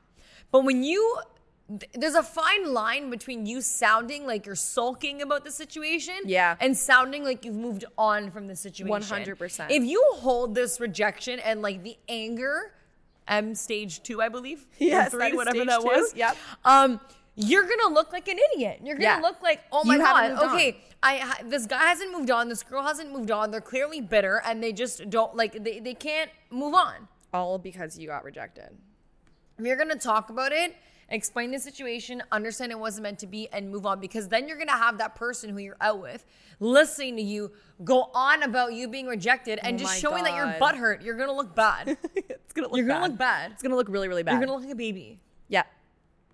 But 0.55 0.63
when 0.63 0.83
you 0.83 1.01
there's 1.93 2.13
a 2.13 2.21
fine 2.23 2.65
line 2.73 3.09
between 3.09 3.45
you 3.51 3.59
sounding 3.59 4.27
like 4.27 4.45
you're 4.45 4.55
sulking 4.55 5.21
about 5.23 5.43
the 5.43 5.51
situation 5.51 6.19
Yeah. 6.25 6.55
and 6.59 6.77
sounding 6.77 7.23
like 7.29 7.43
you've 7.43 7.55
moved 7.55 7.85
on 7.97 8.29
from 8.29 8.45
the 8.47 8.55
situation 8.55 9.23
100%. 9.23 9.71
if 9.71 9.83
you 9.83 10.01
hold 10.25 10.53
this 10.53 10.79
rejection 10.79 11.39
and 11.39 11.63
like 11.63 11.81
the 11.83 11.97
anger 12.07 12.53
m 13.27 13.55
stage 13.55 14.03
two 14.03 14.21
i 14.21 14.29
believe 14.29 14.59
Or 14.61 14.65
Yes, 14.93 15.09
three 15.11 15.29
that 15.31 15.35
whatever 15.35 15.65
that 15.65 15.81
two. 15.81 15.87
was 15.87 16.13
Yep. 16.15 16.37
um, 16.65 16.99
you're 17.35 17.67
gonna 17.71 17.93
look 17.93 18.13
like 18.13 18.27
an 18.29 18.37
idiot. 18.53 18.79
You're 18.83 18.95
gonna 18.95 19.17
Yeah. 19.17 19.27
look 19.27 19.41
like, 19.49 19.59
oh 19.71 19.83
my 19.83 19.95
You 19.95 20.01
god, 20.01 20.31
okay, 20.51 20.77
I 21.03 21.13
ha- 21.17 21.41
this 21.53 21.65
guy 21.65 21.83
hasn't 21.93 22.11
moved 22.15 22.31
on, 22.31 22.47
this 22.47 22.63
girl 22.63 22.83
hasn't 22.83 23.11
moved 23.11 23.31
on. 23.31 23.51
They're 23.51 23.59
clearly 23.73 23.99
bitter, 23.99 24.35
and 24.45 24.63
they 24.63 24.71
just 24.71 25.09
don't 25.09 25.35
like 25.35 25.51
they 25.65 25.79
they 25.87 25.95
can't 25.95 26.31
move 26.49 26.73
on. 26.87 27.07
all 27.33 27.57
because 27.69 27.97
you 27.99 28.07
got 28.07 28.23
rejected. 28.23 28.69
If 29.57 29.65
you're 29.65 29.75
gonna 29.77 29.95
talk 29.95 30.29
about 30.29 30.51
it, 30.51 30.75
explain 31.09 31.51
the 31.51 31.59
situation, 31.59 32.21
understand 32.31 32.71
it 32.71 32.79
wasn't 32.79 33.03
meant 33.03 33.19
to 33.19 33.27
be, 33.27 33.47
and 33.53 33.69
move 33.69 33.85
on. 33.85 33.99
Because 33.99 34.27
then 34.27 34.47
you're 34.47 34.57
gonna 34.57 34.71
have 34.71 34.97
that 34.97 35.15
person 35.15 35.49
who 35.49 35.59
you're 35.59 35.77
out 35.81 36.01
with 36.01 36.25
listening 36.59 37.17
to 37.17 37.21
you 37.21 37.51
go 37.83 38.09
on 38.13 38.43
about 38.43 38.73
you 38.73 38.87
being 38.87 39.07
rejected 39.07 39.59
and 39.63 39.75
Oh 39.75 39.79
just 39.83 39.99
showing 39.99 40.23
that 40.23 40.35
you're 40.35 40.57
God. 40.57 40.59
butthurt. 40.75 41.03
You're 41.03 41.17
gonna 41.17 41.33
look 41.33 41.53
bad. 41.55 41.97
it's 42.15 42.53
gonna 42.53 42.67
look 42.69 42.77
You're 42.77 42.87
bad. 42.87 42.93
gonna 42.95 43.07
look 43.09 43.17
bad. 43.17 43.51
It's 43.51 43.61
gonna 43.63 43.75
look 43.75 43.89
really, 43.89 44.07
really 44.07 44.23
bad. 44.23 44.31
You're 44.33 44.39
gonna 44.41 44.53
look 44.53 44.63
like 44.63 44.71
a 44.71 44.75
baby. 44.75 45.19
yeah, 45.49 45.63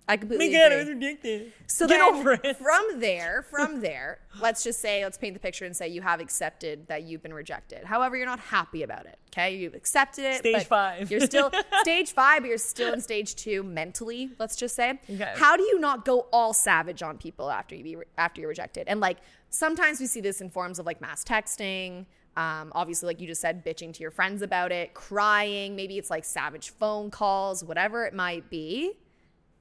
I 0.08 0.16
completely 0.16 0.48
My 0.52 0.58
God, 0.58 0.72
agree. 0.72 0.78
was 0.78 0.88
rejected. 0.88 1.52
So 1.68 1.86
Get 1.86 1.98
then, 1.98 2.14
over 2.14 2.32
it. 2.32 2.56
from 2.56 3.00
there, 3.00 3.42
from 3.50 3.80
there, 3.80 4.18
let's 4.40 4.64
just 4.64 4.80
say, 4.80 5.04
let's 5.04 5.16
paint 5.16 5.34
the 5.34 5.40
picture 5.40 5.64
and 5.64 5.76
say 5.76 5.88
you 5.88 6.02
have 6.02 6.20
accepted 6.20 6.88
that 6.88 7.04
you've 7.04 7.22
been 7.22 7.32
rejected. 7.32 7.84
However, 7.84 8.16
you're 8.16 8.26
not 8.26 8.40
happy 8.40 8.82
about 8.82 9.06
it. 9.06 9.16
Okay, 9.32 9.56
you've 9.56 9.74
accepted 9.74 10.24
it. 10.24 10.38
Stage 10.38 10.64
five. 10.66 11.10
You're 11.10 11.20
still 11.20 11.50
stage 11.80 12.12
five, 12.12 12.42
but 12.42 12.48
you're 12.48 12.58
still 12.58 12.92
in 12.92 13.00
stage 13.00 13.36
two 13.36 13.62
mentally. 13.62 14.30
Let's 14.38 14.56
just 14.56 14.74
say. 14.74 14.98
Okay. 15.08 15.32
How 15.36 15.56
do 15.56 15.62
you 15.62 15.78
not 15.78 16.04
go 16.04 16.26
all 16.32 16.52
savage 16.52 17.02
on 17.02 17.16
people 17.16 17.48
after 17.50 17.74
you 17.74 17.84
be 17.84 17.96
after 18.18 18.40
you're 18.40 18.48
rejected? 18.48 18.88
And 18.88 19.00
like 19.00 19.18
sometimes 19.50 20.00
we 20.00 20.06
see 20.06 20.20
this 20.20 20.40
in 20.40 20.50
forms 20.50 20.78
of 20.78 20.84
like 20.86 21.00
mass 21.00 21.24
texting. 21.24 22.06
Um, 22.36 22.72
obviously, 22.74 23.06
like 23.08 23.20
you 23.20 23.26
just 23.26 23.40
said, 23.42 23.64
bitching 23.64 23.92
to 23.94 24.00
your 24.00 24.10
friends 24.10 24.42
about 24.42 24.72
it, 24.72 24.94
crying. 24.94 25.76
Maybe 25.76 25.96
it's 25.98 26.10
like 26.10 26.24
savage 26.24 26.70
phone 26.70 27.10
calls, 27.10 27.62
whatever 27.62 28.04
it 28.06 28.14
might 28.14 28.48
be 28.50 28.92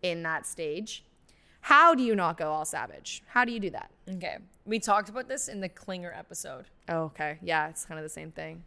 in 0.02 0.24
that 0.24 0.46
stage. 0.46 1.04
How 1.62 1.94
do 1.94 2.04
you 2.04 2.16
not 2.16 2.38
go 2.38 2.52
all 2.52 2.66
savage? 2.66 3.24
How 3.28 3.46
do 3.46 3.52
you 3.52 3.60
do 3.60 3.70
that? 3.70 3.92
Okay. 4.10 4.38
We 4.66 4.80
talked 4.80 5.10
about 5.10 5.28
this 5.28 5.48
in 5.48 5.62
the 5.62 5.70
clinger 5.70 6.18
episode. 6.18 6.66
Oh, 6.90 7.04
okay. 7.04 7.38
Yeah, 7.42 7.70
it's 7.70 7.86
kind 7.86 8.00
of 8.00 8.04
the 8.04 8.10
same 8.10 8.32
thing. 8.32 8.64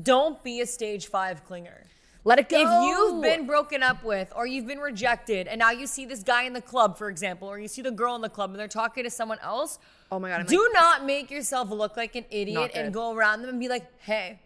Don't 0.00 0.42
be 0.42 0.60
a 0.60 0.66
stage 0.66 1.06
five 1.06 1.46
clinger. 1.46 1.84
Let 2.26 2.38
it 2.38 2.48
go. 2.48 2.56
If 2.58 2.88
you've 2.88 3.22
been 3.22 3.46
broken 3.46 3.82
up 3.82 4.02
with 4.02 4.32
or 4.34 4.46
you've 4.46 4.66
been 4.66 4.78
rejected 4.78 5.46
and 5.46 5.58
now 5.58 5.70
you 5.70 5.86
see 5.86 6.06
this 6.06 6.22
guy 6.22 6.44
in 6.44 6.54
the 6.54 6.62
club, 6.62 6.96
for 6.96 7.10
example, 7.10 7.46
or 7.46 7.58
you 7.58 7.68
see 7.68 7.82
the 7.82 7.90
girl 7.90 8.14
in 8.14 8.22
the 8.22 8.30
club 8.30 8.50
and 8.50 8.58
they're 8.58 8.66
talking 8.66 9.04
to 9.04 9.10
someone 9.10 9.38
else, 9.40 9.78
oh 10.10 10.18
my 10.18 10.30
god, 10.30 10.40
I'm 10.40 10.46
do 10.46 10.58
like, 10.58 10.72
not 10.72 11.04
make 11.04 11.30
yourself 11.30 11.70
look 11.70 11.98
like 11.98 12.16
an 12.16 12.24
idiot 12.30 12.72
and 12.74 12.94
go 12.94 13.14
around 13.14 13.42
them 13.42 13.50
and 13.50 13.60
be 13.60 13.68
like, 13.68 13.86
hey, 14.00 14.40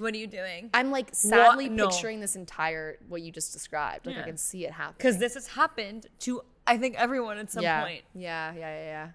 what 0.00 0.14
are 0.14 0.18
you 0.18 0.26
doing? 0.26 0.70
I'm 0.74 0.90
like 0.90 1.08
sadly 1.12 1.68
No. 1.68 1.88
picturing 1.88 2.20
this 2.20 2.36
entire 2.36 2.98
what 3.08 3.22
you 3.22 3.32
just 3.32 3.52
described. 3.52 4.06
Like 4.06 4.18
I 4.18 4.22
can 4.22 4.36
see 4.36 4.64
it 4.64 4.72
happen. 4.72 4.94
Because 4.98 5.18
this 5.18 5.34
has 5.34 5.46
happened 5.48 6.06
to, 6.20 6.42
I 6.66 6.76
think, 6.78 6.96
everyone 6.96 7.38
at 7.38 7.50
some 7.50 7.62
yeah, 7.62 7.82
point. 7.84 8.02
yeah, 8.14 8.52
yeah, 8.52 8.58
yeah, 8.58 8.84
yeah. 8.84 9.08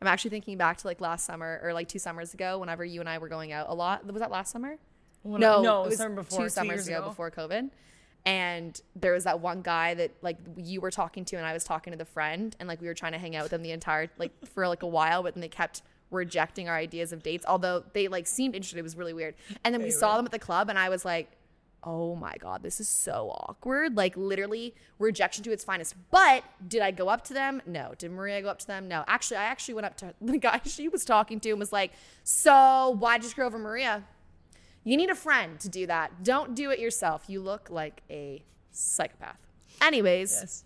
I'm 0.00 0.08
actually 0.08 0.30
thinking 0.30 0.58
back 0.58 0.78
to 0.78 0.86
like 0.86 1.00
last 1.00 1.24
summer 1.24 1.60
or 1.62 1.72
like 1.72 1.88
two 1.88 1.98
summers 2.00 2.34
ago, 2.34 2.58
whenever 2.58 2.84
you 2.84 3.00
and 3.00 3.08
I 3.08 3.18
were 3.18 3.28
going 3.28 3.52
out 3.52 3.66
a 3.68 3.74
lot. 3.74 4.04
Was 4.04 4.20
that 4.20 4.30
last 4.30 4.50
summer? 4.50 4.78
When- 5.22 5.40
no, 5.40 5.62
no, 5.62 5.84
it 5.84 5.90
was 5.90 5.98
summer 5.98 6.16
before, 6.16 6.38
two 6.40 6.44
two 6.46 6.48
summers 6.50 6.88
ago, 6.88 6.98
ago. 6.98 7.08
before 7.08 7.30
COVID. 7.30 7.70
And 8.24 8.80
there 8.94 9.12
was 9.12 9.24
that 9.24 9.40
one 9.40 9.62
guy 9.62 9.94
that 9.94 10.12
like 10.22 10.38
you 10.56 10.80
were 10.80 10.90
talking 10.90 11.24
to, 11.26 11.36
and 11.36 11.46
I 11.46 11.52
was 11.52 11.64
talking 11.64 11.92
to 11.92 11.96
the 11.96 12.04
friend, 12.04 12.54
and 12.60 12.68
like 12.68 12.80
we 12.80 12.86
were 12.86 12.94
trying 12.94 13.12
to 13.12 13.18
hang 13.18 13.34
out 13.36 13.42
with 13.42 13.50
them 13.50 13.62
the 13.62 13.72
entire 13.72 14.08
like 14.18 14.32
for 14.46 14.68
like 14.68 14.82
a 14.82 14.88
while, 14.88 15.22
but 15.22 15.34
then 15.34 15.40
they 15.40 15.48
kept 15.48 15.82
rejecting 16.12 16.68
our 16.68 16.76
ideas 16.76 17.12
of 17.12 17.22
dates. 17.22 17.44
Although 17.48 17.84
they 17.92 18.06
like 18.08 18.26
seemed 18.26 18.54
interested, 18.54 18.78
it 18.78 18.82
was 18.82 18.96
really 18.96 19.12
weird. 19.14 19.34
And 19.64 19.74
then 19.74 19.82
we 19.82 19.90
saw 19.90 20.16
them 20.16 20.26
at 20.26 20.32
the 20.32 20.38
club, 20.38 20.68
and 20.68 20.78
I 20.78 20.88
was 20.88 21.04
like, 21.04 21.30
oh 21.84 22.14
my 22.14 22.32
god, 22.38 22.62
this 22.62 22.78
is 22.78 22.88
so 22.88 23.30
awkward. 23.48 23.96
Like 23.96 24.16
literally 24.16 24.72
rejection 25.00 25.42
to 25.44 25.50
its 25.50 25.64
finest. 25.64 25.96
But 26.12 26.44
did 26.68 26.80
I 26.80 26.92
go 26.92 27.08
up 27.08 27.24
to 27.24 27.34
them? 27.34 27.60
No. 27.66 27.94
Did 27.98 28.12
Maria 28.12 28.40
go 28.40 28.48
up 28.50 28.60
to 28.60 28.66
them? 28.68 28.86
No. 28.86 29.02
Actually, 29.08 29.38
I 29.38 29.44
actually 29.44 29.74
went 29.74 29.86
up 29.86 29.96
to 29.96 30.14
the 30.20 30.38
guy 30.38 30.60
she 30.64 30.86
was 30.88 31.04
talking 31.04 31.40
to 31.40 31.50
and 31.50 31.58
was 31.58 31.72
like, 31.72 31.90
so 32.22 32.94
why 33.00 33.16
did 33.18 33.24
you 33.24 33.30
screw 33.30 33.44
over 33.46 33.58
Maria? 33.58 34.04
You 34.84 34.96
need 34.96 35.10
a 35.10 35.14
friend 35.16 35.58
to 35.60 35.68
do 35.68 35.86
that. 35.88 36.22
Don't 36.22 36.54
do 36.54 36.70
it 36.70 36.78
yourself. 36.78 37.24
You 37.28 37.40
look 37.40 37.68
like 37.70 38.02
a 38.10 38.44
psychopath. 38.70 39.38
Anyways, 39.80 40.32
Yes. 40.40 40.64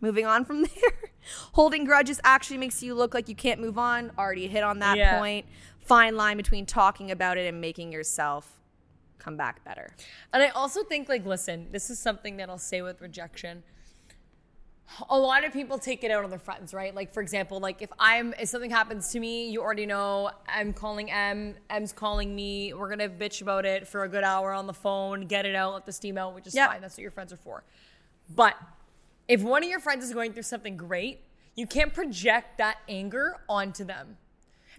moving 0.00 0.24
on 0.26 0.44
from 0.46 0.62
there. 0.74 1.10
Holding 1.52 1.84
grudges 1.84 2.20
actually 2.24 2.58
makes 2.58 2.82
you 2.82 2.94
look 2.94 3.14
like 3.14 3.28
you 3.28 3.34
can't 3.34 3.60
move 3.60 3.78
on. 3.78 4.10
Already 4.18 4.48
hit 4.48 4.62
on 4.62 4.78
that 4.80 4.96
Yeah. 4.96 5.18
point. 5.18 5.46
Fine 5.80 6.16
line 6.16 6.36
between 6.36 6.66
talking 6.66 7.10
about 7.10 7.36
it 7.38 7.46
and 7.46 7.60
making 7.60 7.92
yourself 7.92 8.60
come 9.18 9.36
back 9.36 9.64
better. 9.64 9.94
And 10.32 10.42
I 10.42 10.48
also 10.48 10.82
think, 10.84 11.08
like, 11.08 11.24
listen, 11.24 11.68
this 11.72 11.88
is 11.90 11.98
something 11.98 12.36
that 12.36 12.48
I'll 12.50 12.58
say 12.58 12.82
with 12.82 13.00
rejection. 13.00 13.62
A 15.08 15.18
lot 15.18 15.44
of 15.44 15.52
people 15.52 15.78
take 15.78 16.04
it 16.04 16.10
out 16.10 16.24
on 16.24 16.30
their 16.30 16.38
friends, 16.38 16.74
right? 16.74 16.94
Like, 16.94 17.10
for 17.12 17.22
example, 17.22 17.58
like 17.58 17.80
if 17.80 17.90
I'm 17.98 18.34
if 18.38 18.50
something 18.50 18.70
happens 18.70 19.10
to 19.12 19.18
me, 19.18 19.48
you 19.48 19.62
already 19.62 19.86
know 19.86 20.30
I'm 20.46 20.74
calling 20.74 21.10
Em, 21.10 21.54
Em's 21.70 21.92
calling 21.92 22.36
me. 22.36 22.74
We're 22.74 22.90
gonna 22.90 23.08
bitch 23.08 23.40
about 23.40 23.64
it 23.64 23.88
for 23.88 24.04
a 24.04 24.08
good 24.08 24.24
hour 24.24 24.52
on 24.52 24.66
the 24.66 24.74
phone, 24.74 25.22
get 25.22 25.46
it 25.46 25.54
out, 25.54 25.72
let 25.72 25.86
the 25.86 25.92
steam 25.92 26.18
out, 26.18 26.34
which 26.34 26.46
is 26.46 26.54
Yep. 26.54 26.68
fine. 26.68 26.80
That's 26.82 26.94
what 26.98 27.02
your 27.02 27.10
friends 27.10 27.32
are 27.32 27.38
for. 27.38 27.64
But 28.28 28.56
if 29.28 29.42
one 29.42 29.62
of 29.62 29.70
your 29.70 29.80
friends 29.80 30.04
is 30.04 30.12
going 30.12 30.32
through 30.32 30.42
something 30.42 30.76
great, 30.76 31.20
you 31.54 31.66
can't 31.66 31.92
project 31.94 32.58
that 32.58 32.78
anger 32.88 33.36
onto 33.48 33.84
them. 33.84 34.16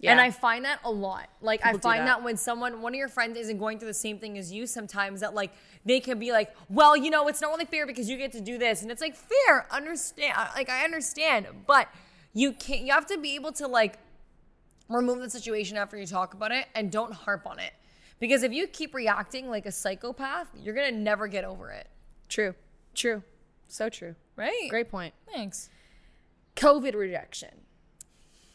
Yeah. 0.00 0.12
And 0.12 0.20
I 0.20 0.30
find 0.30 0.64
that 0.64 0.80
a 0.84 0.90
lot. 0.90 1.28
Like 1.40 1.60
I 1.62 1.72
People 1.72 1.78
do 1.78 1.82
find 1.82 2.00
that. 2.02 2.18
that 2.18 2.22
when 2.22 2.36
someone, 2.36 2.82
one 2.82 2.92
of 2.92 2.98
your 2.98 3.08
friends 3.08 3.38
isn't 3.38 3.58
going 3.58 3.78
through 3.78 3.88
the 3.88 3.94
same 3.94 4.18
thing 4.18 4.36
as 4.36 4.52
you 4.52 4.66
sometimes 4.66 5.20
that 5.20 5.34
like 5.34 5.52
they 5.84 6.00
can 6.00 6.18
be 6.18 6.32
like, 6.32 6.54
well, 6.68 6.96
you 6.96 7.10
know, 7.10 7.28
it's 7.28 7.40
not 7.40 7.50
really 7.50 7.64
fair 7.64 7.86
because 7.86 8.08
you 8.08 8.18
get 8.18 8.32
to 8.32 8.40
do 8.40 8.58
this. 8.58 8.82
And 8.82 8.90
it's 8.90 9.00
like, 9.00 9.16
fair, 9.16 9.66
understand. 9.70 10.34
Like 10.54 10.68
I 10.68 10.84
understand, 10.84 11.46
but 11.66 11.88
you 12.34 12.52
can't. 12.52 12.82
You 12.82 12.92
have 12.92 13.06
to 13.06 13.18
be 13.18 13.34
able 13.36 13.52
to 13.52 13.66
like 13.66 13.98
remove 14.88 15.20
the 15.20 15.30
situation 15.30 15.76
after 15.76 15.96
you 15.96 16.06
talk 16.06 16.34
about 16.34 16.52
it 16.52 16.66
and 16.74 16.92
don't 16.92 17.12
harp 17.12 17.46
on 17.46 17.58
it. 17.58 17.72
Because 18.18 18.42
if 18.42 18.52
you 18.52 18.66
keep 18.66 18.94
reacting 18.94 19.48
like 19.48 19.66
a 19.66 19.72
psychopath, 19.72 20.48
you're 20.54 20.74
gonna 20.74 20.92
never 20.92 21.26
get 21.26 21.44
over 21.44 21.70
it. 21.70 21.88
True. 22.28 22.54
True. 22.94 23.22
So 23.68 23.88
true. 23.88 24.14
Right? 24.36 24.68
Great 24.68 24.90
point. 24.90 25.14
Thanks. 25.32 25.70
COVID 26.56 26.94
rejection. 26.94 27.50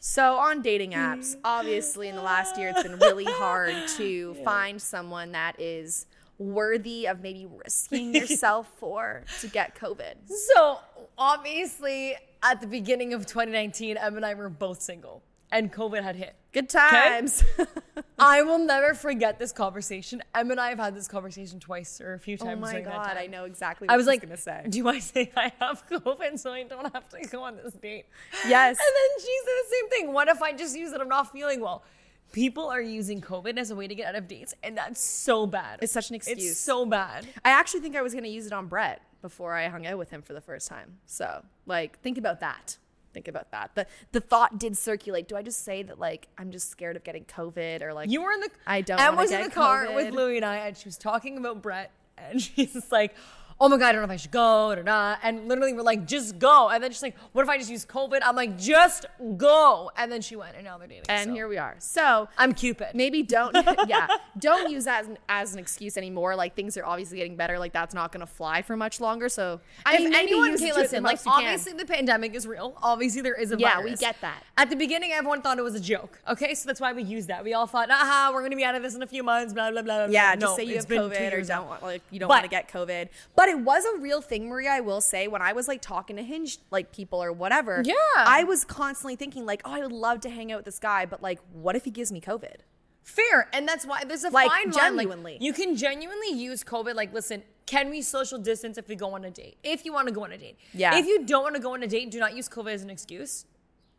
So 0.00 0.34
on 0.34 0.62
dating 0.62 0.92
apps, 0.92 1.36
mm. 1.36 1.40
obviously 1.44 2.08
in 2.08 2.16
the 2.16 2.22
last 2.22 2.58
year 2.58 2.70
it's 2.70 2.82
been 2.82 2.98
really 2.98 3.24
hard 3.24 3.74
to 3.96 4.34
find 4.44 4.82
someone 4.82 5.32
that 5.32 5.60
is 5.60 6.06
worthy 6.38 7.06
of 7.06 7.20
maybe 7.20 7.46
risking 7.46 8.14
yourself 8.14 8.68
for 8.78 9.22
to 9.40 9.46
get 9.46 9.76
COVID. 9.76 10.14
So 10.54 10.78
obviously, 11.16 12.16
at 12.42 12.60
the 12.60 12.66
beginning 12.66 13.14
of 13.14 13.26
2019, 13.26 13.96
Em 13.96 14.16
and 14.16 14.26
I 14.26 14.34
were 14.34 14.48
both 14.48 14.82
single, 14.82 15.22
and 15.52 15.72
COVID 15.72 16.02
had 16.02 16.16
hit. 16.16 16.34
Good 16.52 16.68
times. 16.68 17.44
I 18.18 18.42
will 18.42 18.58
never 18.58 18.94
forget 18.94 19.38
this 19.38 19.52
conversation. 19.52 20.22
Em 20.34 20.50
and 20.50 20.60
I 20.60 20.70
have 20.70 20.78
had 20.78 20.96
this 20.96 21.06
conversation 21.06 21.60
twice 21.60 22.00
or 22.00 22.14
a 22.14 22.18
few 22.18 22.36
times. 22.36 22.46
oh 22.46 22.50
times. 22.50 22.60
my 22.60 22.70
during 22.70 22.84
that 22.86 22.92
god, 22.94 23.04
time. 23.04 23.16
I 23.18 23.26
know 23.26 23.44
exactly 23.44 23.86
what 23.86 23.94
I 23.94 23.96
was 23.96 24.06
like, 24.06 24.22
gonna 24.22 24.36
say. 24.36 24.64
do 24.68 24.88
I 24.88 24.98
say 24.98 25.30
I 25.36 25.52
have 25.60 25.86
COVID 25.88 26.38
so 26.38 26.52
I 26.52 26.64
don't 26.64 26.92
have 26.92 27.08
to 27.10 27.20
go 27.28 27.42
on 27.42 27.56
this 27.56 27.74
date? 27.74 28.06
Yes. 28.48 28.78
And 28.78 28.96
then 28.96 29.24
she 29.24 29.38
said 29.44 29.52
the 29.52 29.68
same 29.70 29.88
thing. 29.90 30.12
What 30.12 30.28
if 30.28 30.42
I 30.42 30.52
just 30.52 30.76
use 30.76 30.90
that 30.90 31.00
I'm 31.00 31.08
not 31.08 31.30
feeling 31.30 31.60
well? 31.60 31.84
People 32.32 32.68
are 32.68 32.80
using 32.80 33.20
COVID 33.20 33.58
as 33.58 33.70
a 33.70 33.76
way 33.76 33.86
to 33.86 33.94
get 33.94 34.06
out 34.06 34.14
of 34.14 34.26
dates, 34.26 34.54
and 34.62 34.76
that's 34.76 35.02
so 35.02 35.46
bad. 35.46 35.80
It's 35.82 35.92
such 35.92 36.08
an 36.08 36.16
excuse. 36.16 36.52
It's 36.52 36.58
so 36.58 36.86
bad. 36.86 37.26
I 37.44 37.50
actually 37.50 37.80
think 37.80 37.94
I 37.94 38.00
was 38.02 38.14
gonna 38.14 38.28
use 38.28 38.46
it 38.46 38.54
on 38.54 38.68
Brett 38.68 39.02
before 39.20 39.54
I 39.54 39.68
hung 39.68 39.86
out 39.86 39.98
with 39.98 40.10
him 40.10 40.22
for 40.22 40.32
the 40.32 40.40
first 40.40 40.66
time. 40.66 40.98
So 41.06 41.44
like 41.66 41.98
think 42.00 42.18
about 42.18 42.40
that. 42.40 42.78
Think 43.12 43.28
about 43.28 43.50
that. 43.50 43.74
The 43.74 43.86
the 44.12 44.20
thought 44.20 44.58
did 44.58 44.76
circulate. 44.76 45.28
Do 45.28 45.36
I 45.36 45.42
just 45.42 45.64
say 45.64 45.82
that 45.82 45.98
like 45.98 46.28
I'm 46.38 46.50
just 46.50 46.70
scared 46.70 46.96
of 46.96 47.04
getting 47.04 47.24
COVID 47.24 47.82
or 47.82 47.92
like 47.92 48.10
You 48.10 48.22
were 48.22 48.32
in 48.32 48.40
the. 48.40 48.50
I 48.66 48.80
don't 48.80 48.98
wanna 48.98 49.16
was 49.16 49.30
in 49.30 49.42
the 49.42 49.50
car 49.50 49.86
COVID. 49.86 49.94
with 49.94 50.14
Louie 50.14 50.36
and 50.36 50.44
I, 50.44 50.56
and 50.56 50.76
she 50.76 50.88
was 50.88 50.96
talking 50.96 51.36
about 51.36 51.60
Brett, 51.62 51.90
and 52.16 52.40
she's 52.42 52.90
like, 52.90 53.14
"Oh 53.60 53.68
my 53.68 53.76
god, 53.76 53.88
I 53.88 53.92
don't 53.92 54.00
know 54.02 54.06
if 54.06 54.10
I 54.10 54.16
should 54.16 54.30
go 54.30 54.70
or 54.70 54.82
not." 54.82 55.18
And 55.22 55.48
literally, 55.48 55.72
we're 55.72 55.82
like, 55.82 56.06
"Just 56.06 56.38
go." 56.38 56.68
And 56.70 56.82
then 56.82 56.90
she's 56.90 57.02
like, 57.02 57.16
"What 57.32 57.42
if 57.42 57.48
I 57.48 57.58
just 57.58 57.70
use 57.70 57.84
COVID?" 57.84 58.20
I'm 58.22 58.36
like, 58.36 58.58
"Just 58.58 59.06
go." 59.36 59.90
And 59.96 60.10
then 60.10 60.20
she 60.22 60.36
went, 60.36 60.54
and 60.56 60.64
now 60.64 60.78
they're 60.78 60.86
dating. 60.88 61.04
and 61.08 61.30
so. 61.30 61.34
here 61.34 61.48
we 61.48 61.58
are. 61.58 61.76
So 61.78 62.28
I'm 62.38 62.52
Cupid. 62.54 62.88
maybe 62.94 63.22
don't 63.22 63.54
yeah 63.88 64.06
don't 64.38 64.70
use 64.70 64.84
that 64.84 65.02
as 65.02 65.06
an, 65.08 65.18
as 65.28 65.52
an 65.52 65.58
excuse 65.58 65.96
anymore 65.96 66.34
like 66.36 66.54
things 66.54 66.76
are 66.76 66.84
obviously 66.84 67.18
getting 67.18 67.36
better 67.36 67.58
like 67.58 67.72
that's 67.72 67.94
not 67.94 68.12
gonna 68.12 68.26
fly 68.26 68.62
for 68.62 68.76
much 68.76 69.00
longer 69.00 69.28
so 69.28 69.60
i 69.86 69.94
if 69.94 70.00
mean 70.00 70.14
anyone 70.14 70.56
can 70.56 70.68
to 70.68 70.74
listen, 70.74 71.02
like 71.02 71.18
you 71.24 71.30
can. 71.30 71.44
obviously 71.44 71.72
the 71.74 71.84
pandemic 71.84 72.34
is 72.34 72.46
real. 72.46 72.74
Obviously 72.82 73.20
there 73.22 73.34
is 73.34 73.52
a 73.52 73.56
virus. 73.56 73.76
Yeah, 73.78 73.84
we 73.84 73.96
get 73.96 74.20
that. 74.20 74.42
At 74.56 74.70
the 74.70 74.76
beginning, 74.76 75.12
everyone 75.12 75.42
thought 75.42 75.58
it 75.58 75.62
was 75.62 75.74
a 75.74 75.80
joke. 75.80 76.18
Okay, 76.28 76.54
so 76.54 76.66
that's 76.66 76.80
why 76.80 76.92
we 76.92 77.02
used 77.02 77.28
that. 77.28 77.42
We 77.44 77.54
all 77.54 77.66
thought, 77.66 77.90
aha, 77.90 78.30
we're 78.32 78.42
gonna 78.42 78.56
be 78.56 78.64
out 78.64 78.74
of 78.74 78.82
this 78.82 78.94
in 78.94 79.02
a 79.02 79.06
few 79.06 79.22
months. 79.22 79.52
Blah 79.52 79.70
blah 79.70 79.82
blah. 79.82 80.06
blah. 80.06 80.12
yeah, 80.12 80.34
no, 80.34 80.40
just 80.46 80.56
say 80.56 80.64
you 80.64 80.76
have 80.76 80.86
COVID 80.86 81.32
or 81.32 81.42
don't 81.42 81.66
want 81.68 81.82
like 81.82 82.02
you 82.10 82.20
don't 82.20 82.28
But- 82.28 82.34
want 82.34 82.44
to 82.44 82.50
get 82.50 82.68
COVID. 82.68 83.08
But 83.36 83.41
it 83.48 83.58
was 83.60 83.84
a 83.84 83.98
real 83.98 84.20
thing, 84.20 84.48
Maria. 84.48 84.70
I 84.70 84.80
will 84.80 85.00
say 85.00 85.28
when 85.28 85.42
I 85.42 85.52
was 85.52 85.68
like 85.68 85.80
talking 85.82 86.16
to 86.16 86.22
Hinge 86.22 86.58
like 86.70 86.92
people 86.92 87.22
or 87.22 87.32
whatever. 87.32 87.82
Yeah. 87.84 87.94
I 88.16 88.44
was 88.44 88.64
constantly 88.64 89.16
thinking 89.16 89.46
like, 89.46 89.62
oh, 89.64 89.72
I 89.72 89.80
would 89.80 89.92
love 89.92 90.20
to 90.22 90.30
hang 90.30 90.52
out 90.52 90.58
with 90.58 90.64
this 90.66 90.78
guy, 90.78 91.06
but 91.06 91.22
like, 91.22 91.40
what 91.52 91.76
if 91.76 91.84
he 91.84 91.90
gives 91.90 92.10
me 92.12 92.20
COVID? 92.20 92.56
Fair, 93.04 93.48
and 93.52 93.66
that's 93.66 93.84
why 93.84 94.04
there's 94.04 94.22
a 94.22 94.30
Like, 94.30 94.48
fine 94.48 94.70
line. 94.70 94.72
genuinely. 94.72 95.32
Like, 95.32 95.42
you 95.42 95.52
can 95.52 95.74
genuinely 95.76 96.30
use 96.32 96.62
COVID. 96.62 96.94
Like, 96.94 97.12
listen, 97.12 97.42
can 97.66 97.90
we 97.90 98.00
social 98.00 98.38
distance 98.38 98.78
if 98.78 98.86
we 98.88 98.94
go 98.94 99.14
on 99.14 99.24
a 99.24 99.30
date? 99.30 99.56
If 99.64 99.84
you 99.84 99.92
want 99.92 100.06
to 100.06 100.14
go 100.14 100.22
on 100.22 100.30
a 100.32 100.38
date, 100.38 100.56
Yeah. 100.72 100.96
If 100.96 101.06
you 101.06 101.24
don't 101.26 101.42
want 101.42 101.56
to 101.56 101.60
go 101.60 101.74
on 101.74 101.82
a 101.82 101.88
date, 101.88 102.10
do 102.12 102.20
not 102.20 102.36
use 102.36 102.48
COVID 102.48 102.72
as 102.72 102.82
an 102.82 102.90
excuse. 102.90 103.44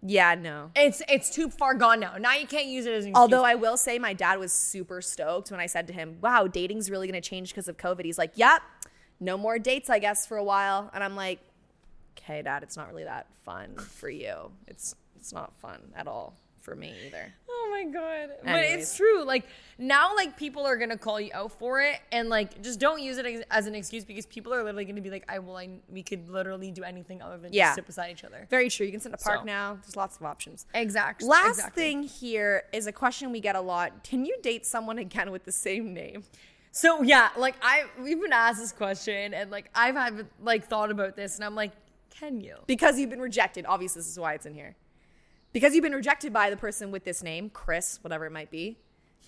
Yeah, 0.06 0.36
no. 0.36 0.70
It's 0.76 1.02
it's 1.08 1.30
too 1.30 1.50
far 1.50 1.74
gone 1.76 2.02
now. 2.02 2.18
Now 2.18 2.34
you 2.36 2.46
can't 2.46 2.66
use 2.66 2.86
it 2.86 2.94
as 2.94 3.06
an 3.06 3.12
excuse. 3.12 3.22
Although 3.22 3.46
I 3.46 3.56
will 3.56 3.78
say 3.78 4.00
my 4.00 4.12
dad 4.14 4.38
was 4.38 4.52
super 4.52 5.02
stoked 5.02 5.50
when 5.50 5.62
I 5.62 5.66
said 5.66 5.88
to 5.88 5.94
him, 5.94 6.18
"Wow, 6.20 6.48
dating's 6.48 6.90
really 6.92 7.08
going 7.08 7.22
to 7.22 7.26
change 7.30 7.50
because 7.52 7.70
of 7.70 7.78
COVID." 7.78 8.04
He's 8.04 8.18
like, 8.18 8.32
"Yep, 8.36 8.62
no 9.24 9.38
more 9.38 9.58
dates, 9.60 9.90
I 9.90 10.00
guess, 10.00 10.26
for 10.28 10.38
a 10.38 10.44
while." 10.44 10.90
And 10.94 11.04
I'm 11.04 11.16
like, 11.16 11.40
"Okay, 12.18 12.42
dad, 12.42 12.64
it's 12.64 12.78
not 12.78 12.90
really 12.90 13.04
that 13.06 13.28
fun 13.46 13.76
for 13.78 14.10
you. 14.10 14.52
It's 14.68 14.96
it's 15.16 15.32
not 15.34 15.58
fun 15.60 15.80
at 15.96 16.08
all 16.08 16.36
for 16.62 16.76
me 16.76 16.94
either." 17.08 17.34
Oh 17.50 17.70
my 17.72 17.92
god. 17.92 18.30
But 18.44 18.64
it's 18.66 18.96
true. 18.96 19.24
Like 19.24 19.46
now 19.80 20.16
like 20.16 20.38
people 20.38 20.64
are 20.66 20.76
gonna 20.78 20.98
call 20.98 21.20
you 21.20 21.32
out 21.34 21.52
for 21.54 21.82
it 21.82 22.00
and 22.12 22.30
like 22.30 22.62
just 22.62 22.80
don't 22.80 23.02
use 23.02 23.18
it 23.18 23.26
as, 23.26 23.42
as 23.50 23.68
an 23.68 23.74
excuse 23.74 24.04
because 24.06 24.26
people 24.28 24.54
are 24.54 24.64
literally 24.64 24.86
gonna 24.86 25.02
be 25.02 25.10
like, 25.10 25.24
I 25.28 25.40
will 25.40 25.56
I 25.58 25.70
we 25.90 26.04
could 26.04 26.30
literally 26.30 26.70
do 26.72 26.84
anything 26.84 27.22
other 27.22 27.38
than 27.38 27.52
Yeah. 27.54 27.68
just 27.68 27.76
sit 27.76 27.86
beside 27.88 28.12
each 28.12 28.24
other. 28.24 28.46
Very 28.50 28.70
true. 28.70 28.86
You 28.86 28.92
can 28.92 29.02
sit 29.02 29.10
in 29.10 29.16
a 29.16 29.18
park 29.18 29.40
So. 29.40 29.46
now. 29.46 29.76
There's 29.82 29.96
lots 29.96 30.18
of 30.18 30.24
options. 30.24 30.66
Exactly. 30.74 31.28
Last 31.28 31.58
exactly. 31.60 31.84
thing 31.84 32.04
here 32.04 32.64
is 32.74 32.86
a 32.86 32.92
question 32.92 33.32
we 33.32 33.40
get 33.40 33.56
a 33.56 33.62
lot. 33.62 34.04
Can 34.04 34.24
you 34.26 34.38
date 34.44 34.66
someone 34.66 35.00
again 35.00 35.32
with 35.32 35.46
the 35.46 35.52
same 35.52 35.94
name? 35.94 36.24
So 36.76 37.04
yeah, 37.04 37.30
like 37.38 37.56
I 37.62 37.86
we've 38.02 38.20
been 38.20 38.34
asked 38.34 38.60
this 38.60 38.72
question 38.72 39.34
and 39.36 39.52
like 39.52 39.70
I've 39.76 39.94
had 39.94 40.26
like 40.42 40.66
thought 40.66 40.90
about 40.90 41.16
this 41.16 41.36
and 41.36 41.46
I'm 41.46 41.54
like, 41.54 41.72
can 42.10 42.42
you? 42.42 42.56
Because 42.66 42.98
you've 42.98 43.12
been 43.12 43.22
rejected. 43.22 43.66
Obviously, 43.68 44.00
this 44.00 44.10
is 44.10 44.20
why 44.20 44.34
it's 44.34 44.48
in 44.48 44.56
here. 44.56 44.76
Because 45.54 45.76
you've 45.76 45.84
been 45.84 45.94
rejected 45.94 46.34
by 46.34 46.50
the 46.50 46.58
person 46.58 46.90
with 46.90 47.04
this 47.04 47.22
name, 47.22 47.52
Chris, 47.52 48.00
whatever 48.02 48.26
it 48.26 48.32
might 48.32 48.50
be. 48.50 48.80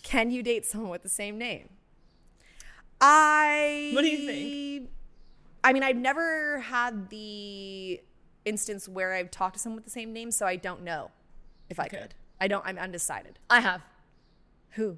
Can 0.02 0.32
you 0.32 0.42
date 0.42 0.66
someone 0.66 0.90
with 0.90 1.04
the 1.04 1.10
same 1.10 1.38
name? 1.38 1.70
I. 3.00 3.92
What 3.94 4.02
do 4.02 4.08
you 4.08 4.26
think? 4.26 4.90
I 5.64 5.72
mean, 5.72 5.84
I've 5.84 5.98
never 5.98 6.60
had 6.62 7.12
the 7.12 8.02
instance 8.44 8.90
where 8.90 9.14
I've 9.14 9.30
talked 9.30 9.54
to 9.54 9.60
someone 9.60 9.76
with 9.78 9.86
the 9.86 9.92
same 9.92 10.14
name, 10.14 10.32
so 10.32 10.48
I 10.48 10.56
don't 10.56 10.84
know 10.84 11.12
if 11.70 11.80
I 11.80 11.86
Okay. 11.86 11.98
could. 11.98 12.16
I 12.42 12.48
don't. 12.48 12.66
I'm 12.66 12.80
undecided. 12.80 13.38
I 13.52 13.60
have. 13.60 13.82
Who? 14.72 14.98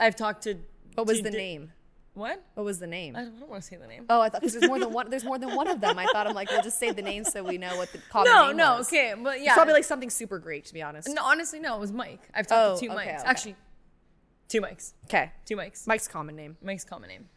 I've 0.00 0.16
talked 0.16 0.44
to 0.44 0.56
What 0.98 1.06
was 1.06 1.22
the 1.22 1.30
di- 1.30 1.36
name? 1.36 1.72
What? 2.14 2.42
What 2.54 2.64
was 2.64 2.80
the 2.80 2.88
name? 2.88 3.14
I 3.14 3.22
don't 3.22 3.48
want 3.48 3.62
to 3.62 3.68
say 3.68 3.76
the 3.76 3.86
name. 3.86 4.04
Oh, 4.10 4.20
I 4.20 4.28
thought 4.28 4.40
because 4.40 4.54
there's 4.54 4.68
more 4.68 4.80
than 4.80 4.92
one. 4.92 5.08
There's 5.08 5.22
more 5.24 5.38
than 5.38 5.54
one 5.54 5.68
of 5.68 5.80
them. 5.80 5.96
I 5.96 6.06
thought 6.06 6.26
I'm 6.26 6.34
like, 6.34 6.50
we'll 6.50 6.62
just 6.62 6.78
say 6.78 6.90
the 6.90 7.02
name 7.02 7.22
so 7.24 7.44
we 7.44 7.58
know 7.58 7.76
what 7.76 7.92
the 7.92 7.98
common 8.10 8.32
no, 8.32 8.48
name 8.48 8.56
no, 8.56 8.78
was. 8.78 8.88
okay, 8.88 9.14
but 9.16 9.38
yeah. 9.40 9.46
It's 9.50 9.54
probably 9.54 9.74
like 9.74 9.84
something 9.84 10.10
super 10.10 10.40
great, 10.40 10.64
to 10.64 10.74
be 10.74 10.82
honest. 10.82 11.08
no, 11.14 11.22
honestly, 11.24 11.60
no, 11.60 11.76
it 11.76 11.80
was 11.80 11.92
Mike. 11.92 12.28
I've 12.34 12.48
talked 12.48 12.60
Oh, 12.60 12.74
to 12.74 12.80
two 12.80 12.92
okay, 12.92 13.06
Mikes. 13.06 13.20
okay. 13.22 13.30
Actually, 13.30 13.56
two 14.48 14.60
Mikes. 14.60 14.94
Okay, 15.04 15.30
Two 15.46 15.54
Mikes. 15.54 15.86
Mike's 15.86 16.08
common 16.08 16.34
name. 16.34 16.56
Mike's 16.60 16.84
common 16.84 17.08
name. 17.08 17.28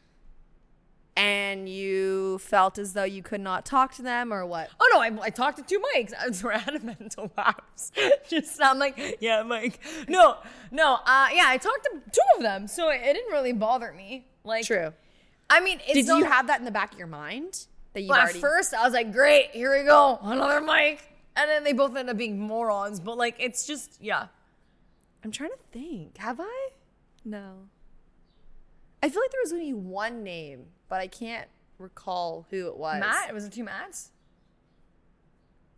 And 1.17 1.67
you 1.67 2.37
felt 2.39 2.77
as 2.77 2.93
though 2.93 3.03
you 3.03 3.21
could 3.21 3.41
not 3.41 3.65
talk 3.65 3.93
to 3.95 4.01
them, 4.01 4.31
or 4.31 4.45
what? 4.45 4.69
Oh 4.79 4.89
no, 4.93 5.01
I, 5.01 5.25
I 5.25 5.29
talked 5.29 5.57
to 5.57 5.63
two 5.63 5.81
Mikes. 5.93 6.13
I 6.19 6.27
was 6.27 6.43
I 6.43 6.57
had 6.57 6.75
a 6.75 6.79
mental 6.79 7.29
lapse. 7.37 7.91
Just 8.29 8.61
I'm 8.63 8.79
like, 8.79 9.17
yeah, 9.19 9.43
Mike. 9.43 9.79
No, 10.07 10.37
no, 10.71 10.95
uh, 11.05 11.27
yeah, 11.33 11.45
I 11.47 11.57
talked 11.57 11.83
to 11.91 11.99
two 12.11 12.21
of 12.37 12.43
them, 12.43 12.65
so 12.67 12.89
it, 12.89 13.01
it 13.03 13.13
didn't 13.13 13.31
really 13.31 13.51
bother 13.53 13.91
me. 13.91 14.25
Like, 14.45 14.65
True. 14.65 14.93
I 15.49 15.59
mean, 15.59 15.79
it's 15.85 16.07
Did 16.07 16.17
you 16.17 16.23
have 16.23 16.47
that 16.47 16.59
in 16.59 16.65
the 16.65 16.71
back 16.71 16.93
of 16.93 16.97
your 16.97 17.07
mind 17.07 17.65
that 17.91 18.01
you 18.01 18.07
Well, 18.09 18.19
already? 18.19 18.37
at 18.37 18.41
first, 18.41 18.73
I 18.73 18.83
was 18.85 18.93
like, 18.93 19.11
great, 19.11 19.49
here 19.51 19.77
we 19.77 19.83
go, 19.83 20.17
another 20.21 20.61
Mike, 20.61 21.03
And 21.35 21.49
then 21.49 21.65
they 21.65 21.73
both 21.73 21.93
end 21.97 22.09
up 22.09 22.15
being 22.15 22.39
morons. 22.39 23.01
But 23.01 23.17
like, 23.17 23.35
it's 23.37 23.67
just, 23.67 24.01
yeah. 24.01 24.27
I'm 25.25 25.31
trying 25.31 25.49
to 25.51 25.57
think. 25.73 26.17
Have 26.17 26.39
I? 26.39 26.69
No. 27.25 27.67
I 29.03 29.09
feel 29.09 29.21
like 29.21 29.31
there 29.31 29.41
was 29.43 29.53
only 29.53 29.73
one 29.73 30.23
name, 30.23 30.65
but 30.87 30.99
I 31.01 31.07
can't 31.07 31.47
recall 31.77 32.45
who 32.49 32.67
it 32.67 32.77
was. 32.77 32.99
Matt, 32.99 33.29
It 33.29 33.33
was 33.33 33.45
it 33.45 33.51
two 33.51 33.63
Matts? 33.63 34.11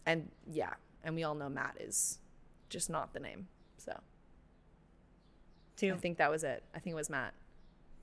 And 0.05 0.29
yeah, 0.51 0.73
and 1.03 1.15
we 1.15 1.23
all 1.23 1.35
know 1.35 1.49
Matt 1.49 1.77
is 1.79 2.19
just 2.69 2.89
not 2.89 3.13
the 3.13 3.19
name. 3.19 3.47
So 3.77 3.97
Two, 5.77 5.93
I 5.93 5.97
think 5.97 6.17
that 6.17 6.29
was 6.29 6.43
it. 6.43 6.63
I 6.75 6.79
think 6.79 6.93
it 6.93 6.97
was 6.97 7.09
Matt. 7.09 7.33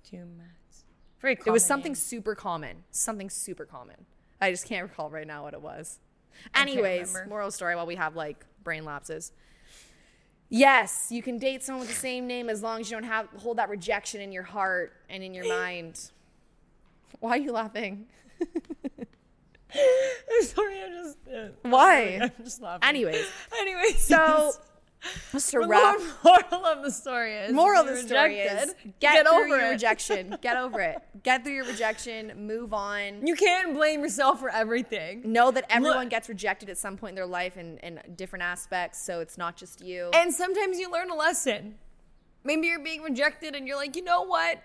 two 0.02 0.24
Matts. 0.38 0.84
Very. 1.20 1.38
It 1.44 1.50
was 1.50 1.64
something 1.64 1.90
name. 1.92 1.96
super 1.96 2.34
common. 2.34 2.84
Something 2.90 3.28
super 3.28 3.64
common. 3.66 4.06
I 4.40 4.50
just 4.50 4.66
can't 4.66 4.88
recall 4.88 5.10
right 5.10 5.26
now 5.26 5.42
what 5.42 5.52
it 5.52 5.60
was. 5.60 5.98
I 6.54 6.62
Anyways, 6.62 7.14
moral 7.28 7.50
story 7.50 7.76
while 7.76 7.86
we 7.86 7.96
have 7.96 8.16
like 8.16 8.46
brain 8.64 8.84
lapses. 8.84 9.32
Yes, 10.52 11.06
you 11.10 11.22
can 11.22 11.38
date 11.38 11.62
someone 11.62 11.80
with 11.80 11.88
the 11.88 11.94
same 12.00 12.26
name 12.26 12.50
as 12.50 12.60
long 12.60 12.80
as 12.80 12.90
you 12.90 12.96
don't 12.96 13.04
have 13.08 13.28
hold 13.38 13.58
that 13.58 13.68
rejection 13.68 14.20
in 14.20 14.32
your 14.32 14.42
heart 14.42 14.92
and 15.08 15.22
in 15.22 15.32
your 15.32 15.48
mind. 15.60 16.10
Why 17.20 17.30
are 17.30 17.36
you 17.38 17.52
laughing? 17.52 18.06
I'm 19.72 20.42
sorry, 20.42 20.82
I'm 20.82 20.92
just. 20.92 21.16
Uh, 21.32 21.48
Why? 21.62 22.18
I'm 22.20 22.44
just 22.44 22.60
laughing. 22.60 22.88
Anyways, 22.88 23.24
Anyways, 23.60 24.02
so 24.02 24.16
just 24.16 24.60
wrap. 25.54 25.98
moral 26.24 26.64
of 26.66 26.82
the 26.82 26.90
story 26.90 27.34
is 27.34 27.52
Moral 27.52 27.82
of 27.82 27.88
the 27.88 27.96
story 27.96 28.38
rejected, 28.38 28.68
is 28.68 28.74
get, 29.00 29.26
through 29.26 29.36
over 29.38 29.46
your 29.48 29.66
it. 29.66 29.70
rejection. 29.70 30.36
Get 30.42 30.56
over 30.56 30.80
it. 30.80 30.98
Get 31.22 31.44
through 31.44 31.54
your 31.54 31.64
rejection. 31.66 32.32
Move 32.46 32.72
on. 32.74 33.26
You 33.26 33.34
can't 33.34 33.74
blame 33.74 34.00
yourself 34.02 34.40
for 34.40 34.50
everything. 34.50 35.22
know 35.32 35.50
that 35.50 35.64
everyone 35.70 36.00
Look- 36.00 36.10
gets 36.10 36.28
rejected 36.28 36.68
at 36.68 36.78
some 36.78 36.96
point 36.96 37.10
in 37.12 37.16
their 37.16 37.26
life 37.26 37.56
in, 37.56 37.78
in 37.78 38.00
different 38.16 38.42
aspects, 38.42 39.04
so 39.04 39.20
it's 39.20 39.38
not 39.38 39.56
just 39.56 39.80
you. 39.80 40.10
And 40.14 40.32
sometimes 40.32 40.78
you 40.78 40.90
learn 40.90 41.10
a 41.10 41.14
lesson. 41.16 41.76
Maybe 42.44 42.66
you're 42.68 42.82
being 42.82 43.02
rejected 43.02 43.54
and 43.54 43.66
you're 43.66 43.76
like, 43.76 43.96
you 43.96 44.02
know 44.04 44.22
what? 44.22 44.62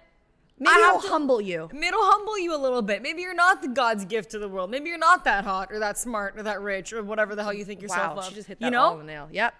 Maybe 0.57 0.71
I 0.73 0.87
it'll 0.89 1.01
to- 1.01 1.07
humble 1.09 1.41
you. 1.41 1.69
It'll 1.73 1.99
humble 2.03 2.39
you 2.39 2.55
a 2.55 2.57
little 2.57 2.81
bit. 2.81 3.01
Maybe 3.01 3.21
you're 3.21 3.33
not 3.33 3.61
the 3.61 3.67
God's 3.67 4.05
gift 4.05 4.31
to 4.31 4.39
the 4.39 4.47
world. 4.47 4.71
Maybe 4.71 4.87
you're 4.87 4.97
not 4.97 5.25
that 5.25 5.43
hot 5.43 5.69
or 5.71 5.79
that 5.79 5.97
smart 5.97 6.37
or 6.37 6.43
that 6.43 6.61
rich 6.61 6.93
or 6.93 7.03
whatever 7.03 7.35
the 7.35 7.43
hell 7.43 7.53
you 7.53 7.65
think 7.65 7.81
yourself 7.81 8.15
Wow, 8.15 8.21
of. 8.21 8.29
she 8.29 8.35
just 8.35 8.47
hit 8.47 8.59
that 8.61 8.65
you 8.65 8.71
know? 8.71 8.97
the 8.97 9.03
nail. 9.03 9.27
Yep. 9.31 9.53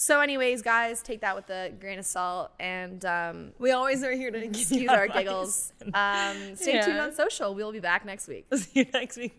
So, 0.00 0.20
anyways, 0.20 0.62
guys, 0.62 1.02
take 1.02 1.22
that 1.22 1.34
with 1.34 1.50
a 1.50 1.72
grain 1.80 1.98
of 1.98 2.06
salt, 2.06 2.52
and 2.60 3.04
um, 3.04 3.50
we 3.58 3.72
always 3.72 4.04
are 4.04 4.12
here 4.12 4.30
to 4.30 4.38
excuse 4.44 4.88
our 4.88 5.08
giggles. 5.08 5.72
Um, 5.92 6.54
stay 6.54 6.74
yeah. 6.74 6.84
tuned 6.84 7.00
on 7.00 7.12
social. 7.12 7.52
We'll 7.52 7.72
be 7.72 7.80
back 7.80 8.04
next 8.04 8.28
week. 8.28 8.46
See 8.54 8.70
you 8.74 8.86
next 8.92 9.16
week. 9.16 9.34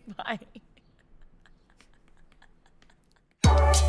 Bye. 3.42 3.80